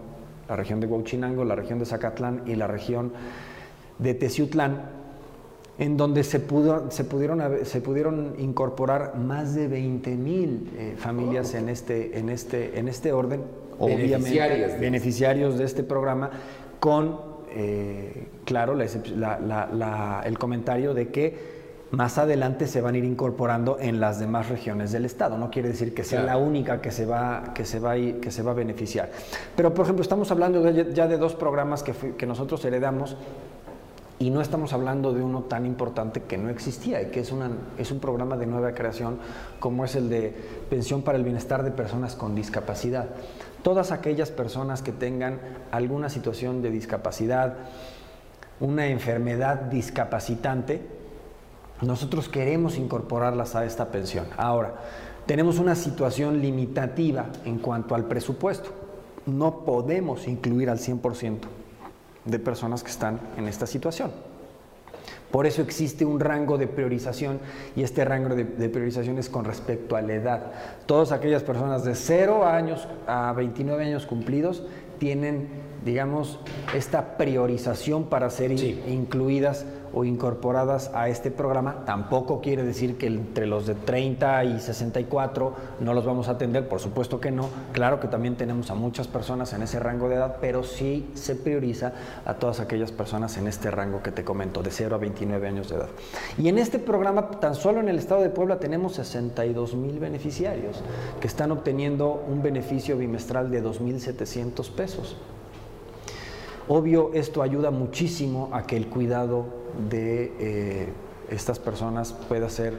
[0.47, 3.13] la región de Huachinango, la región de Zacatlán y la región
[3.99, 4.83] de Teciutlán,
[5.79, 11.55] en donde se, pudo, se, pudieron, se pudieron incorporar más de 20 mil eh, familias
[11.55, 13.43] en este, en, este, en este orden,
[13.79, 16.31] obviamente beneficiarios de este programa,
[16.81, 17.21] con,
[17.51, 21.59] eh, claro, el comentario de que
[21.91, 25.39] más adelante se van a ir incorporando en las demás regiones del estado.
[25.39, 28.31] No quiere decir que sea la única que se va que se va a, que
[28.31, 29.11] se va a beneficiar.
[29.57, 33.17] Pero por ejemplo estamos hablando ya de dos programas que, que nosotros heredamos
[34.21, 37.51] y no estamos hablando de uno tan importante que no existía y que es, una,
[37.79, 39.19] es un programa de nueva creación
[39.61, 40.35] como es el de
[40.69, 43.07] pensión para el bienestar de personas con discapacidad.
[43.63, 45.39] Todas aquellas personas que tengan
[45.71, 47.59] alguna situación de discapacidad,
[48.59, 50.85] una enfermedad discapacitante,
[51.81, 54.27] nosotros queremos incorporarlas a esta pensión.
[54.37, 54.75] Ahora,
[55.27, 58.71] tenemos una situación limitativa en cuanto al presupuesto.
[59.27, 61.58] No podemos incluir al 100%
[62.25, 64.11] de personas que están en esta situación.
[65.31, 67.39] Por eso existe un rango de priorización
[67.77, 70.53] y este rango de, priorización es con respecto a la edad.
[70.87, 74.65] Todas aquellas personas de 0 años a 29 años cumplidos
[74.99, 75.49] tienen,
[75.85, 76.41] digamos,
[76.75, 81.85] esta priorización para ser incluidas o incorporadas a este programa.
[81.85, 86.69] Tampoco quiere decir que entre los de 30 y 64 no los vamos a atender,
[86.69, 87.49] por supuesto que no.
[87.73, 91.35] Claro que también tenemos a muchas personas en ese rango de edad, pero sí se
[91.35, 91.93] prioriza
[92.25, 95.69] a todas aquellas personas en este rango que te comento, de 0 a 29 años
[95.69, 95.89] de edad.
[96.37, 100.83] Y en este programa, tan solo en el estado de Puebla, tenemos 62 mil beneficiarios
[101.21, 105.17] que están obteniendo un beneficio bimestral de 2.700 pesos.
[106.69, 109.47] Obvio, esto ayuda muchísimo a que el cuidado
[109.89, 110.89] de eh,
[111.31, 112.75] estas personas pueda ser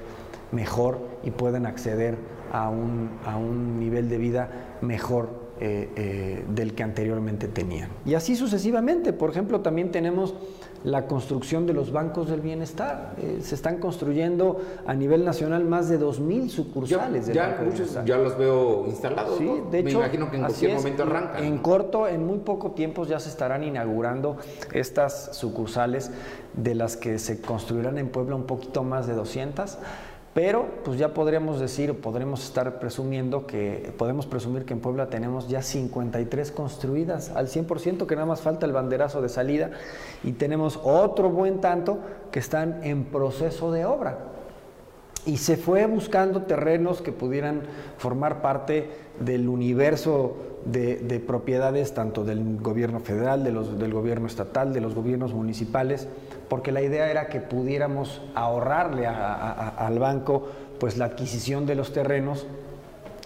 [0.51, 2.15] mejor y puedan acceder
[2.51, 5.29] a un, a un nivel de vida mejor
[5.59, 7.89] eh, eh, del que anteriormente tenían.
[8.05, 9.11] Y así sucesivamente.
[9.11, 10.35] Por ejemplo, también tenemos
[10.83, 13.15] la construcción de los bancos del bienestar.
[13.17, 17.27] Eh, se están construyendo a nivel nacional más de 2.000 sucursales.
[17.27, 19.37] Ya, ya muchos ya los veo instalados.
[19.37, 21.43] Sí, de hecho, Me imagino que en cualquier momento arrancan.
[21.43, 24.37] En corto, en muy poco tiempo ya se estarán inaugurando
[24.73, 26.11] estas sucursales
[26.53, 29.77] de las que se construirán en Puebla un poquito más de 200
[30.33, 35.47] pero pues ya podríamos decir, podremos estar presumiendo que, podemos presumir que en Puebla tenemos
[35.47, 39.71] ya 53 construidas al 100%, que nada más falta el banderazo de salida,
[40.23, 41.99] y tenemos otro buen tanto
[42.31, 44.19] que están en proceso de obra.
[45.25, 47.63] Y se fue buscando terrenos que pudieran
[47.97, 54.73] formar parte del universo de, propiedades, tanto del gobierno federal, de los, del gobierno estatal,
[54.73, 56.07] de los gobiernos municipales,
[56.49, 60.47] porque la idea era que pudiéramos ahorrarle al banco
[60.79, 62.47] pues la adquisición de los terrenos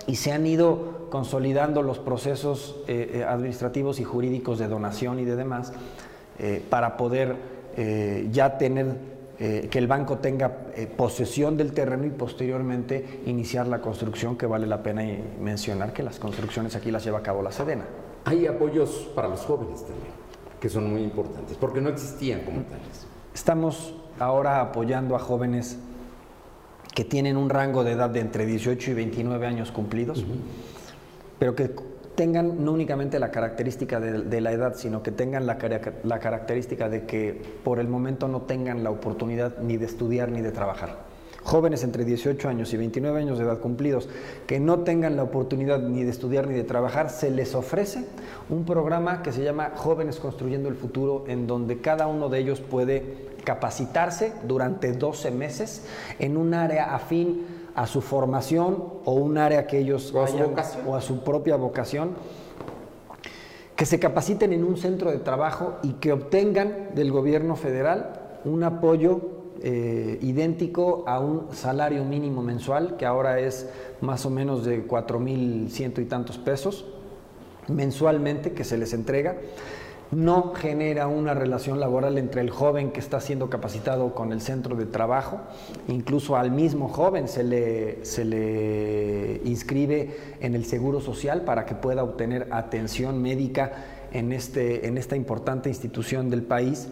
[0.07, 5.25] y se han ido consolidando los procesos eh, eh, administrativos y jurídicos de donación y
[5.25, 5.71] de demás
[6.39, 7.53] eh, para poder
[8.31, 14.45] ya tener que el banco tenga posesión del terreno y posteriormente iniciar la construcción, que
[14.45, 15.01] vale la pena
[15.41, 17.85] mencionar que las construcciones aquí las lleva a cabo la Sedena.
[18.25, 20.13] Hay apoyos para los jóvenes también,
[20.61, 23.07] que son muy importantes, porque no existían como tales.
[23.33, 25.77] Estamos ahora apoyando a jóvenes
[26.93, 30.23] que tienen un rango de edad de entre 18 y 29 años cumplidos,
[31.39, 31.71] pero que
[32.15, 35.57] tengan no únicamente la característica de, la edad, sino que tengan la,
[36.03, 40.41] la característica de que por el momento no tengan la oportunidad ni de estudiar ni
[40.41, 41.12] de trabajar
[41.43, 44.09] jóvenes entre 18 años y 29 años de edad cumplidos
[44.47, 48.05] que no tengan la oportunidad ni de estudiar ni de trabajar, se les ofrece
[48.49, 52.61] un programa que se llama Jóvenes Construyendo el Futuro, en donde cada uno de ellos
[52.61, 55.85] puede capacitarse durante 12 meses
[56.19, 60.37] en un área afín a su formación o un área que ellos o a, su,
[60.87, 62.11] o a su propia vocación
[63.75, 68.63] que se capaciten en un centro de trabajo y que obtengan del gobierno federal un
[68.63, 73.69] apoyo eh, idéntico a un salario mínimo mensual, que ahora es
[74.01, 76.85] más o menos de cuatro mil ciento y tantos pesos
[77.69, 79.37] mensualmente que se les entrega.
[80.11, 84.75] No genera una relación laboral entre el joven que está siendo capacitado con el centro
[84.75, 85.39] de trabajo,
[85.87, 91.73] incluso al mismo joven se le, se le inscribe en el seguro social para que
[91.73, 93.71] pueda obtener atención médica
[94.11, 96.89] en, este, en esta importante institución del país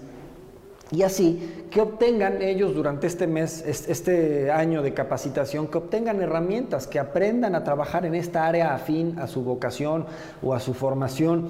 [0.92, 6.86] y así que obtengan ellos durante este mes, este año de capacitación, que obtengan herramientas,
[6.86, 10.06] que aprendan a trabajar en esta área afín a su vocación
[10.44, 11.48] o a su formación,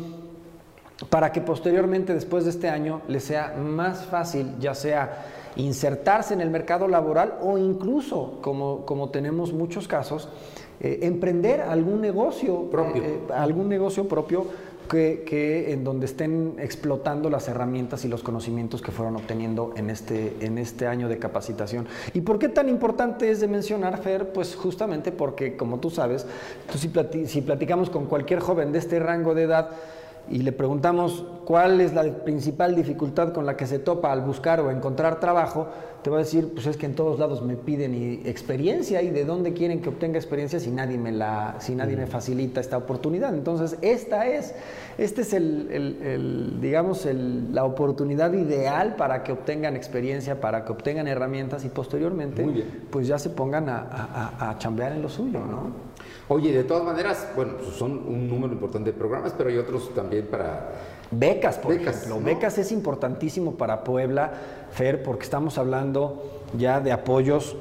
[1.09, 5.25] para que posteriormente, después de este año, les sea más fácil, ya sea
[5.55, 10.29] insertarse en el mercado laboral o incluso, como, como tenemos muchos casos,
[10.79, 13.03] eh, emprender algún negocio propio.
[13.03, 14.45] Eh, algún negocio propio
[14.91, 20.35] que, en donde estén explotando las herramientas y los conocimientos que fueron obteniendo en este,
[20.41, 21.87] en este año de capacitación.
[22.13, 24.33] ¿Y por qué tan importante es de mencionar, Fer?
[24.33, 26.25] Pues justamente porque, como tú sabes,
[26.69, 29.69] tú si platicamos con cualquier joven de este rango de edad,
[30.29, 34.59] y le preguntamos cuál es la principal dificultad con la que se topa al buscar
[34.59, 35.67] o encontrar trabajo,
[36.03, 39.25] te va a decir, pues es que en todos lados me piden experiencia y de
[39.25, 43.33] dónde quieren que obtenga experiencia si nadie me la, si nadie me facilita esta oportunidad.
[43.33, 44.53] Entonces, esta es,
[44.97, 47.07] este es el, digamos,
[47.51, 52.45] la oportunidad ideal para que obtengan experiencia, para que obtengan herramientas y posteriormente,
[52.89, 55.91] pues ya se pongan a, a, a chambear en lo suyo, ¿no?
[56.27, 59.93] Oye, de todas maneras, bueno, pues son un número importante de programas, pero hay otros
[59.93, 60.71] también para...
[61.11, 62.19] Becas, por ejemplo.
[62.21, 64.31] Becas es importantísimo para Puebla,
[64.71, 66.23] Fer, porque estamos hablando
[66.57, 67.55] ya de apoyos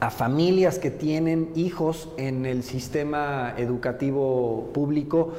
[0.00, 5.32] a familias que tienen hijos en el sistema educativo público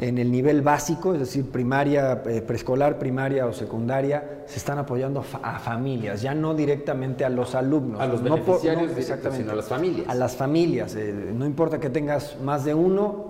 [0.00, 5.22] en el nivel básico, es decir, primaria, eh, preescolar, primaria o secundaria, se están apoyando
[5.42, 8.00] a familias, ya no directamente a los alumnos.
[8.00, 8.92] A los beneficiarios,
[9.36, 10.08] sino a las familias.
[10.08, 10.96] A las familias.
[10.96, 13.29] Eh, no importa que tengas más de uno,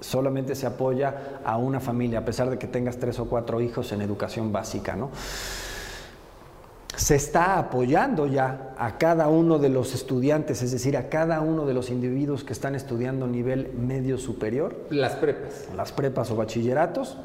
[0.00, 3.92] solamente se apoya a una familia, a pesar de que tengas tres o cuatro hijos
[3.92, 5.10] en educación básica, ¿no?
[7.00, 11.64] Se está apoyando ya a cada uno de los estudiantes, es decir, a cada uno
[11.64, 14.76] de los individuos que están estudiando nivel medio superior.
[14.90, 15.68] Las prepas.
[15.74, 17.16] Las prepas o bachilleratos.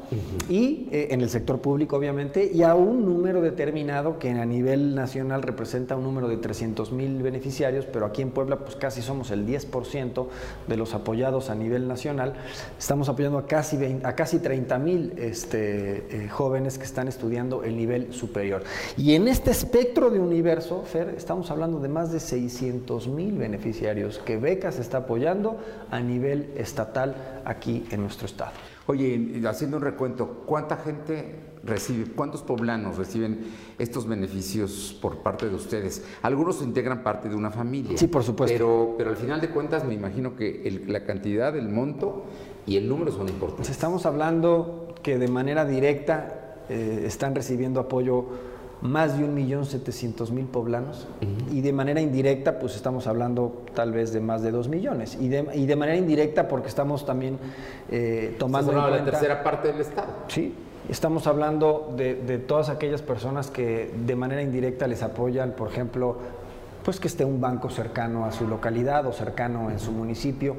[0.48, 4.94] Y eh, en el sector público, obviamente, y a un número determinado que a nivel
[4.94, 9.30] nacional representa un número de 300 mil beneficiarios, pero aquí en Puebla, pues casi somos
[9.30, 10.26] el 10%
[10.66, 12.32] de los apoyados a nivel nacional.
[12.78, 17.62] Estamos apoyando a casi, 20 a casi 30 mil este, eh, jóvenes que están estudiando
[17.62, 18.62] el nivel superior.
[18.96, 24.18] Y en este espectro de universo, Fer, estamos hablando de más de 600 mil beneficiarios
[24.18, 25.56] que Becas está apoyando
[25.90, 28.52] a nivel estatal aquí en nuestro estado.
[28.86, 33.40] Oye, haciendo un recuento, ¿cuánta gente recibe, cuántos poblanos reciben
[33.80, 36.04] estos beneficios por parte de ustedes?
[36.22, 37.98] Algunos integran parte de una familia.
[37.98, 38.54] Sí, por supuesto.
[38.54, 42.22] Pero, pero al final de cuentas me imagino que el- la cantidad, el monto
[42.66, 43.66] y el número son importantes.
[43.66, 48.24] Pues estamos hablando que de manera directa eh, están recibiendo apoyo
[48.82, 51.08] más de 1.700.000 poblanos
[51.50, 55.28] y de manera indirecta pues estamos hablando tal vez de más de 2 millones y
[55.28, 57.38] de, y de manera indirecta porque estamos también
[57.90, 60.08] eh, tomando en la tercera parte del Estado.
[60.28, 60.54] Sí,
[60.88, 66.18] estamos hablando de, de todas aquellas personas que de manera indirecta les apoyan, por ejemplo,
[66.84, 70.54] pues que esté un banco cercano a su localidad o cercano en su municipio.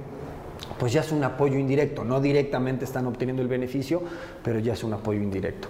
[0.80, 4.01] Pues ya es un apoyo indirecto, no directamente están obteniendo el beneficio,
[4.43, 5.70] pero ya es un apoyo indirecto.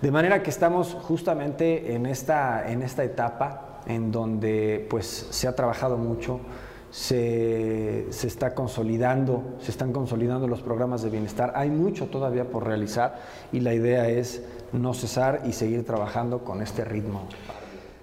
[0.00, 5.56] De manera que estamos justamente en esta, en esta etapa en donde pues se ha
[5.56, 6.40] trabajado mucho,
[6.90, 11.52] se, se está consolidando, se están consolidando los programas de bienestar.
[11.56, 13.18] Hay mucho todavía por realizar
[13.52, 14.42] y la idea es
[14.72, 17.26] no cesar y seguir trabajando con este ritmo.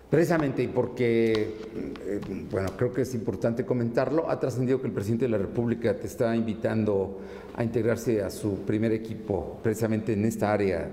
[0.10, 1.58] Precisamente y porque,
[2.06, 2.22] eh,
[2.52, 6.08] bueno, creo que es importante comentarlo, ha trascendido que el presidente de la República te
[6.08, 7.20] está invitando
[7.56, 10.90] a integrarse a su primer equipo, precisamente en esta área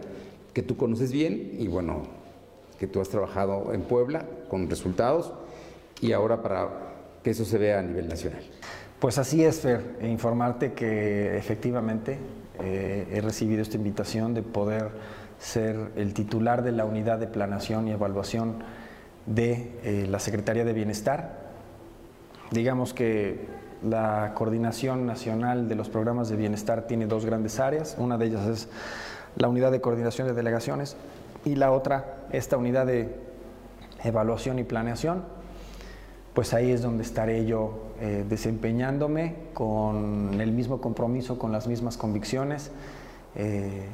[0.52, 2.02] que tú conoces bien y bueno,
[2.78, 5.32] que tú has trabajado en Puebla con resultados
[6.00, 6.68] y ahora para
[7.22, 8.42] que eso se vea a nivel nacional.
[8.98, 12.18] Pues así es, Fer, e informarte que efectivamente
[12.60, 14.90] eh, he recibido esta invitación de poder
[15.38, 18.62] ser el titular de la unidad de planación y evaluación
[19.26, 21.40] de eh, la Secretaría de Bienestar.
[22.52, 23.46] Digamos que
[23.82, 27.96] la coordinación nacional de los programas de bienestar tiene dos grandes áreas.
[27.98, 28.68] Una de ellas es
[29.36, 30.96] la unidad de coordinación de delegaciones
[31.44, 33.14] y la otra, esta unidad de
[34.04, 35.24] evaluación y planeación.
[36.34, 41.98] Pues ahí es donde estaré yo eh, desempeñándome con el mismo compromiso, con las mismas
[41.98, 42.70] convicciones,
[43.36, 43.86] eh,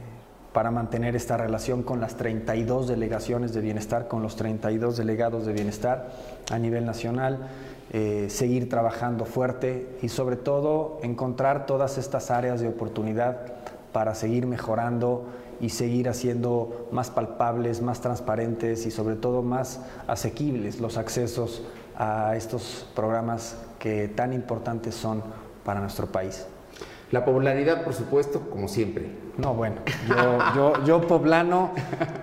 [0.52, 5.52] para mantener esta relación con las 32 delegaciones de bienestar, con los 32 delegados de
[5.52, 6.10] bienestar
[6.50, 7.48] a nivel nacional,
[7.90, 13.38] eh, seguir trabajando fuerte y sobre todo encontrar todas estas áreas de oportunidad
[13.92, 15.26] para seguir mejorando
[15.60, 21.62] y seguir haciendo más palpables, más transparentes y sobre todo más asequibles los accesos
[21.96, 25.22] a estos programas que tan importantes son
[25.64, 26.46] para nuestro país.
[27.10, 29.06] La popularidad, por supuesto, como siempre.
[29.38, 29.76] No, bueno,
[30.08, 31.70] yo, yo, yo poblano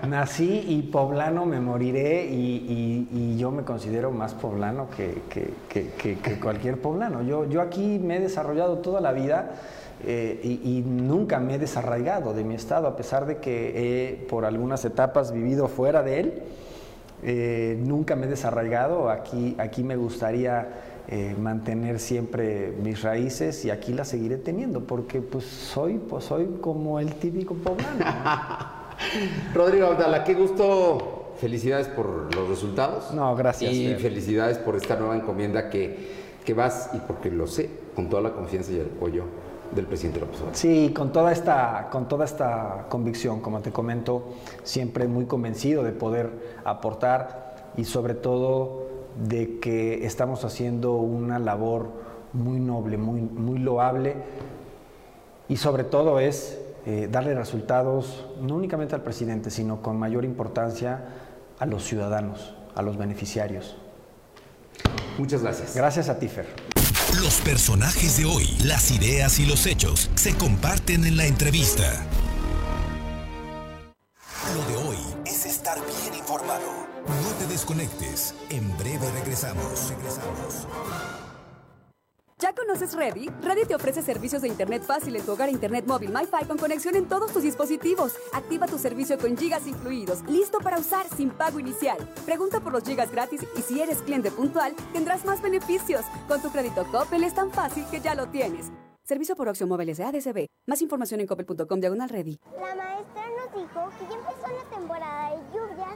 [0.08, 5.54] nací y poblano me moriré y, y- y yo me considero más poblano que, que-
[5.70, 7.24] que- que- que cualquier poblano.
[7.24, 9.54] Yo, yo aquí me he desarrollado toda la vida
[10.04, 14.26] eh, y, y nunca me he desarraigado de mi estado, a pesar de que he
[14.28, 16.34] por algunas etapas vivido fuera de él.
[17.24, 20.68] eh, nunca me he desarraigado, aquí, aquí me gustaría
[21.08, 26.58] eh, mantener siempre mis raíces y aquí las seguiré teniendo porque pues soy, pues soy
[26.62, 28.04] como el típico poblano.
[29.54, 31.34] Rodrigo Abdala, qué gusto.
[31.40, 33.14] Felicidades por los resultados.
[33.14, 34.00] No, gracias, Y Fer.
[34.00, 35.98] felicidades por esta nueva encomienda que,
[36.46, 39.24] que vas, y porque lo sé, con toda la confianza y el apoyo
[39.74, 40.56] del presidente López Obrador.
[40.56, 45.92] Sí, con toda esta, con toda esta convicción, como te comento, siempre muy convencido de
[45.92, 48.86] poder aportar y sobre todo
[49.28, 51.90] de que estamos haciendo una labor
[52.34, 54.16] muy noble, muy, muy loable
[55.48, 61.06] y sobre todo es eh, darle resultados no únicamente al presidente, sino con mayor importancia
[61.58, 63.78] a los ciudadanos, a los beneficiarios.
[65.18, 65.76] Muchas gracias.
[65.76, 66.75] Gracias a ti, Fer.
[67.22, 72.06] Los personajes de hoy, las ideas y los hechos se comparten en la entrevista.
[74.54, 76.88] Lo de hoy es estar bien informado.
[77.08, 78.34] No te desconectes.
[78.50, 79.90] En breve regresamos.
[79.90, 81.25] Regresamos.
[82.46, 83.28] ¿Ya conoces Ready?
[83.42, 86.96] Ready te ofrece servicios de Internet fácil en tu hogar, Internet móvil, MiFi con conexión
[86.96, 88.14] en todos tus dispositivos.
[88.34, 91.98] Activa tu servicio con gigas incluidos, listo para usar sin pago inicial.
[92.24, 96.06] Pregunta por los gigas gratis y si eres cliente puntual, tendrás más beneficios.
[96.28, 98.72] Con tu crédito Coppel es tan fácil que ya lo tienes.
[99.02, 100.46] Servicio por Oxio Móviles de ADCB.
[100.68, 102.38] Más información en coppel.com diagonal ready.
[102.60, 105.96] La maestra nos dijo que ya empezó la temporada de lluvias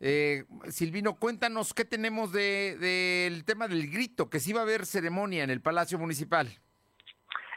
[0.00, 4.86] Eh, Silvino, cuéntanos qué tenemos del de, tema del grito, que sí va a haber
[4.86, 6.48] ceremonia en el Palacio Municipal.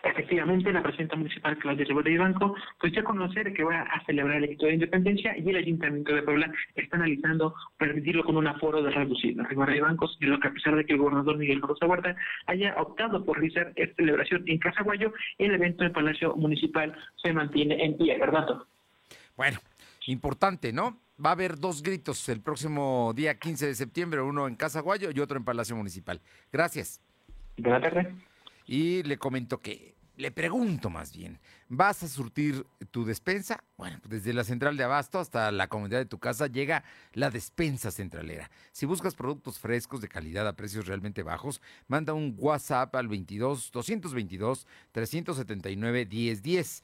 [0.03, 4.47] Efectivamente, la presidenta municipal Claudia Rivera Banco pues ya conocer que va a celebrar el
[4.47, 8.91] grito de independencia y el Ayuntamiento de Puebla está analizando permitirlo con un aforo de
[8.91, 9.45] reducido.
[9.45, 12.17] Rivera Banco lo que a pesar de que el gobernador Miguel Rosa Huerta
[12.47, 17.85] haya optado por realizar esta celebración en Casaguayo, el evento del Palacio Municipal se mantiene
[17.85, 18.47] en pie, ¿verdad?
[19.37, 19.59] Bueno,
[20.07, 20.99] importante, ¿no?
[21.23, 25.11] Va a haber dos gritos el próximo día 15 de septiembre, uno en Casa Guayo
[25.13, 26.19] y otro en Palacio Municipal.
[26.51, 27.01] Gracias.
[27.57, 28.07] Buenas tardes.
[28.65, 31.39] Y le comento que, le pregunto más bien,
[31.69, 33.63] ¿vas a surtir tu despensa?
[33.77, 36.83] Bueno, desde la central de abasto hasta la comunidad de tu casa llega
[37.13, 38.49] la despensa centralera.
[38.71, 43.71] Si buscas productos frescos de calidad a precios realmente bajos, manda un WhatsApp al 22
[43.71, 46.83] 222 379 1010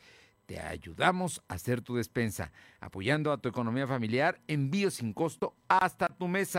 [0.49, 6.07] te ayudamos a hacer tu despensa, apoyando a tu economía familiar, envío sin costo hasta
[6.07, 6.57] tu mesa.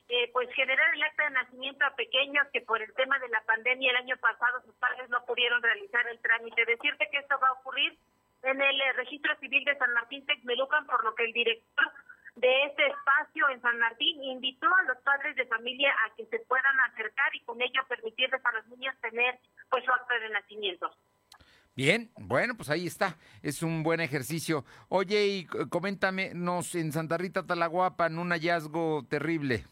[0.09, 3.41] eh, pues generar el acta de nacimiento a pequeños que por el tema de la
[3.41, 6.65] pandemia el año pasado sus padres no pudieron realizar el trámite.
[6.65, 7.97] Decirte que esto va a ocurrir
[8.43, 11.91] en el eh, registro civil de San Martín Texmelucan, por lo que el director
[12.39, 16.39] de este espacio en San Martín invitó a los padres de familia a que se
[16.39, 20.89] puedan acercar y con ello permitirles a los niños tener pues su acta de nacimiento.
[21.75, 24.65] Bien, bueno, pues ahí está, es un buen ejercicio.
[24.89, 29.65] Oye, y coméntame, nos en Santa Rita Talaguapan un hallazgo terrible.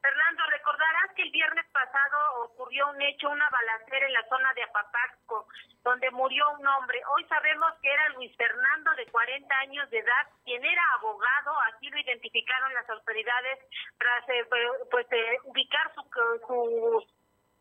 [0.00, 4.62] Fernando, recordarás que el viernes pasado ocurrió un hecho, una balacera en la zona de
[4.62, 5.46] Apapaxco
[5.84, 7.00] donde murió un hombre.
[7.14, 11.88] Hoy sabemos que era Luis Fernando, de 40 años de edad, quien era abogado, así
[11.90, 13.58] lo identificaron las autoridades
[13.98, 14.46] tras eh,
[14.90, 16.02] pues eh, ubicar su,
[16.46, 17.06] su,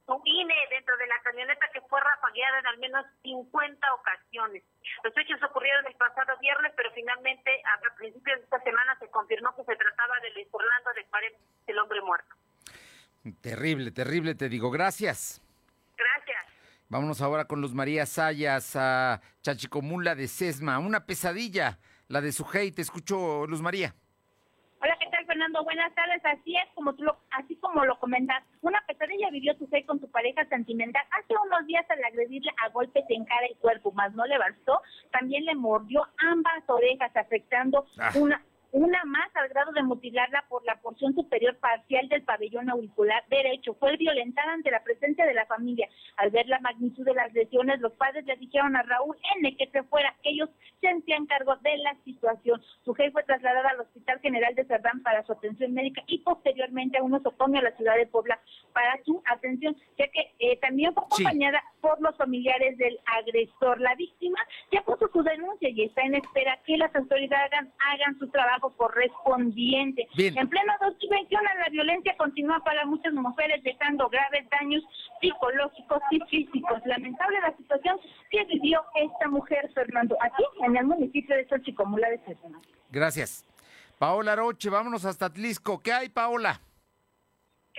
[0.06, 4.64] su INE dentro de la camioneta que fue rafagueada en al menos 50 ocasiones.
[5.04, 9.56] Los hechos ocurrieron el pasado viernes, pero finalmente a principios de esta semana se confirmó
[9.56, 12.36] que se trataba de Luis Fernando de 40, el hombre muerto.
[13.42, 14.72] Terrible, terrible, te digo.
[14.72, 15.42] Gracias.
[15.98, 16.46] Gracias.
[16.90, 20.80] Vámonos ahora con Luz María Sayas a Chachicomula de Sesma.
[20.80, 23.94] Una pesadilla, la de su Te escucho, Luz María.
[24.82, 25.64] Hola, ¿qué tal, Fernando?
[25.64, 26.20] Buenas tardes.
[26.26, 30.10] Así es, como tú lo, así como lo comentas, una pesadilla vivió tu con tu
[30.10, 34.26] pareja sentimental hace unos días al agredirle a golpes en cara y cuerpo, más no
[34.26, 38.12] le bastó, también le mordió ambas orejas, afectando ah.
[38.16, 43.24] una una más al grado de mutilarla por la porción superior parcial del pabellón auricular
[43.30, 43.76] derecho.
[43.76, 45.90] Fue violentada ante la presencia de la familia.
[46.18, 49.68] Al ver la magnitud de las lesiones, los padres le dijeron a Raúl N que
[49.68, 50.16] se fuera.
[50.24, 50.50] Ellos
[50.80, 52.62] se hacían cargo de la situación.
[52.84, 56.98] Su jefe fue trasladada al Hospital General de Cerdán para su atención médica y posteriormente
[56.98, 58.40] a uno opone a la ciudad de Puebla
[58.74, 63.80] para su atención, ya que eh, también fue acompañada por los familiares del agresor.
[63.82, 64.40] La víctima
[64.72, 68.61] ya puso su denuncia y está en espera que las autoridades hagan, hagan su trabajo
[68.78, 70.08] correspondiente.
[70.18, 74.84] En pleno 2021 la violencia continúa para muchas mujeres dejando graves daños
[75.20, 76.80] psicológicos y físicos.
[76.86, 78.00] Lamentable la situación
[78.30, 82.52] que vivió esta mujer, Fernando, aquí en el municipio de Xochicomula de César.
[82.90, 83.46] Gracias.
[83.98, 85.82] Paola Roche, vámonos hasta Atlisco.
[85.82, 86.60] ¿Qué hay, Paola?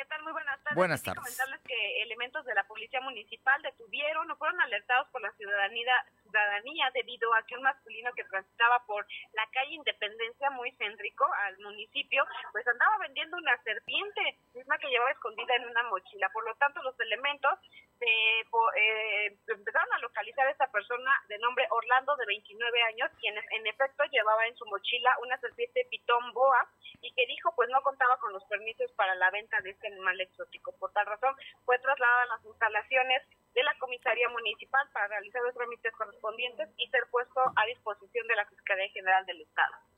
[0.03, 0.23] ¿Qué tal?
[0.25, 0.75] Muy buenas tardes.
[0.75, 1.23] Buenas tardes.
[1.23, 5.95] comentarles que elementos de la Policía Municipal detuvieron o fueron alertados por la ciudadanía,
[6.25, 11.57] ciudadanía debido a que un masculino que transitaba por la calle Independencia, muy céntrico al
[11.61, 16.29] municipio, pues andaba vendiendo una serpiente, misma que llevaba escondida en una mochila.
[16.31, 17.61] Por lo tanto, los elementos
[18.03, 18.41] se,
[18.81, 23.67] eh, empezaron a localizar a esta persona de nombre Orlando, de 29 años, quien en
[23.67, 26.67] efecto llevaba en su mochila una serpiente pitón boa
[27.01, 30.21] y que dijo pues no contaba con los permisos para la venta de este animal
[30.21, 30.73] exótico.
[30.79, 31.35] Por tal razón,
[31.65, 33.23] fue trasladada a las instalaciones
[33.55, 38.37] de la comisaría municipal para realizar los trámites correspondientes y ser puesto a disposición de
[38.37, 39.92] la Fiscalía General del Estado.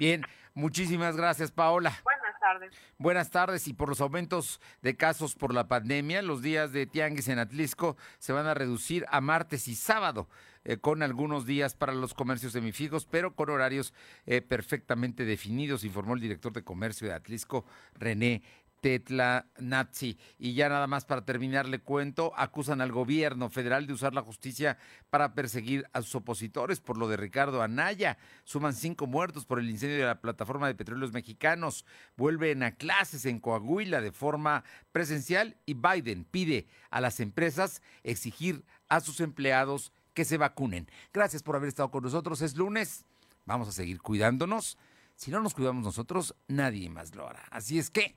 [0.00, 0.24] Bien,
[0.54, 1.92] muchísimas gracias, Paola.
[2.02, 2.74] Buenas tardes.
[2.96, 3.68] Buenas tardes.
[3.68, 7.98] Y por los aumentos de casos por la pandemia, los días de tianguis en Atlisco
[8.18, 10.26] se van a reducir a martes y sábado,
[10.64, 13.92] eh, con algunos días para los comercios semifijos, pero con horarios
[14.24, 18.42] eh, perfectamente definidos, informó el director de comercio de Atlisco, René
[18.80, 20.18] Tetla Nazi.
[20.38, 24.22] Y ya nada más para terminar, le cuento, acusan al gobierno federal de usar la
[24.22, 24.78] justicia
[25.10, 28.18] para perseguir a sus opositores por lo de Ricardo Anaya.
[28.44, 31.84] Suman cinco muertos por el incendio de la plataforma de petróleos mexicanos.
[32.16, 38.64] Vuelven a clases en Coahuila de forma presencial y Biden pide a las empresas exigir
[38.88, 40.88] a sus empleados que se vacunen.
[41.12, 42.42] Gracias por haber estado con nosotros.
[42.42, 43.04] Es lunes.
[43.44, 44.78] Vamos a seguir cuidándonos.
[45.16, 47.42] Si no nos cuidamos nosotros, nadie más lo hará.
[47.50, 48.16] Así es que...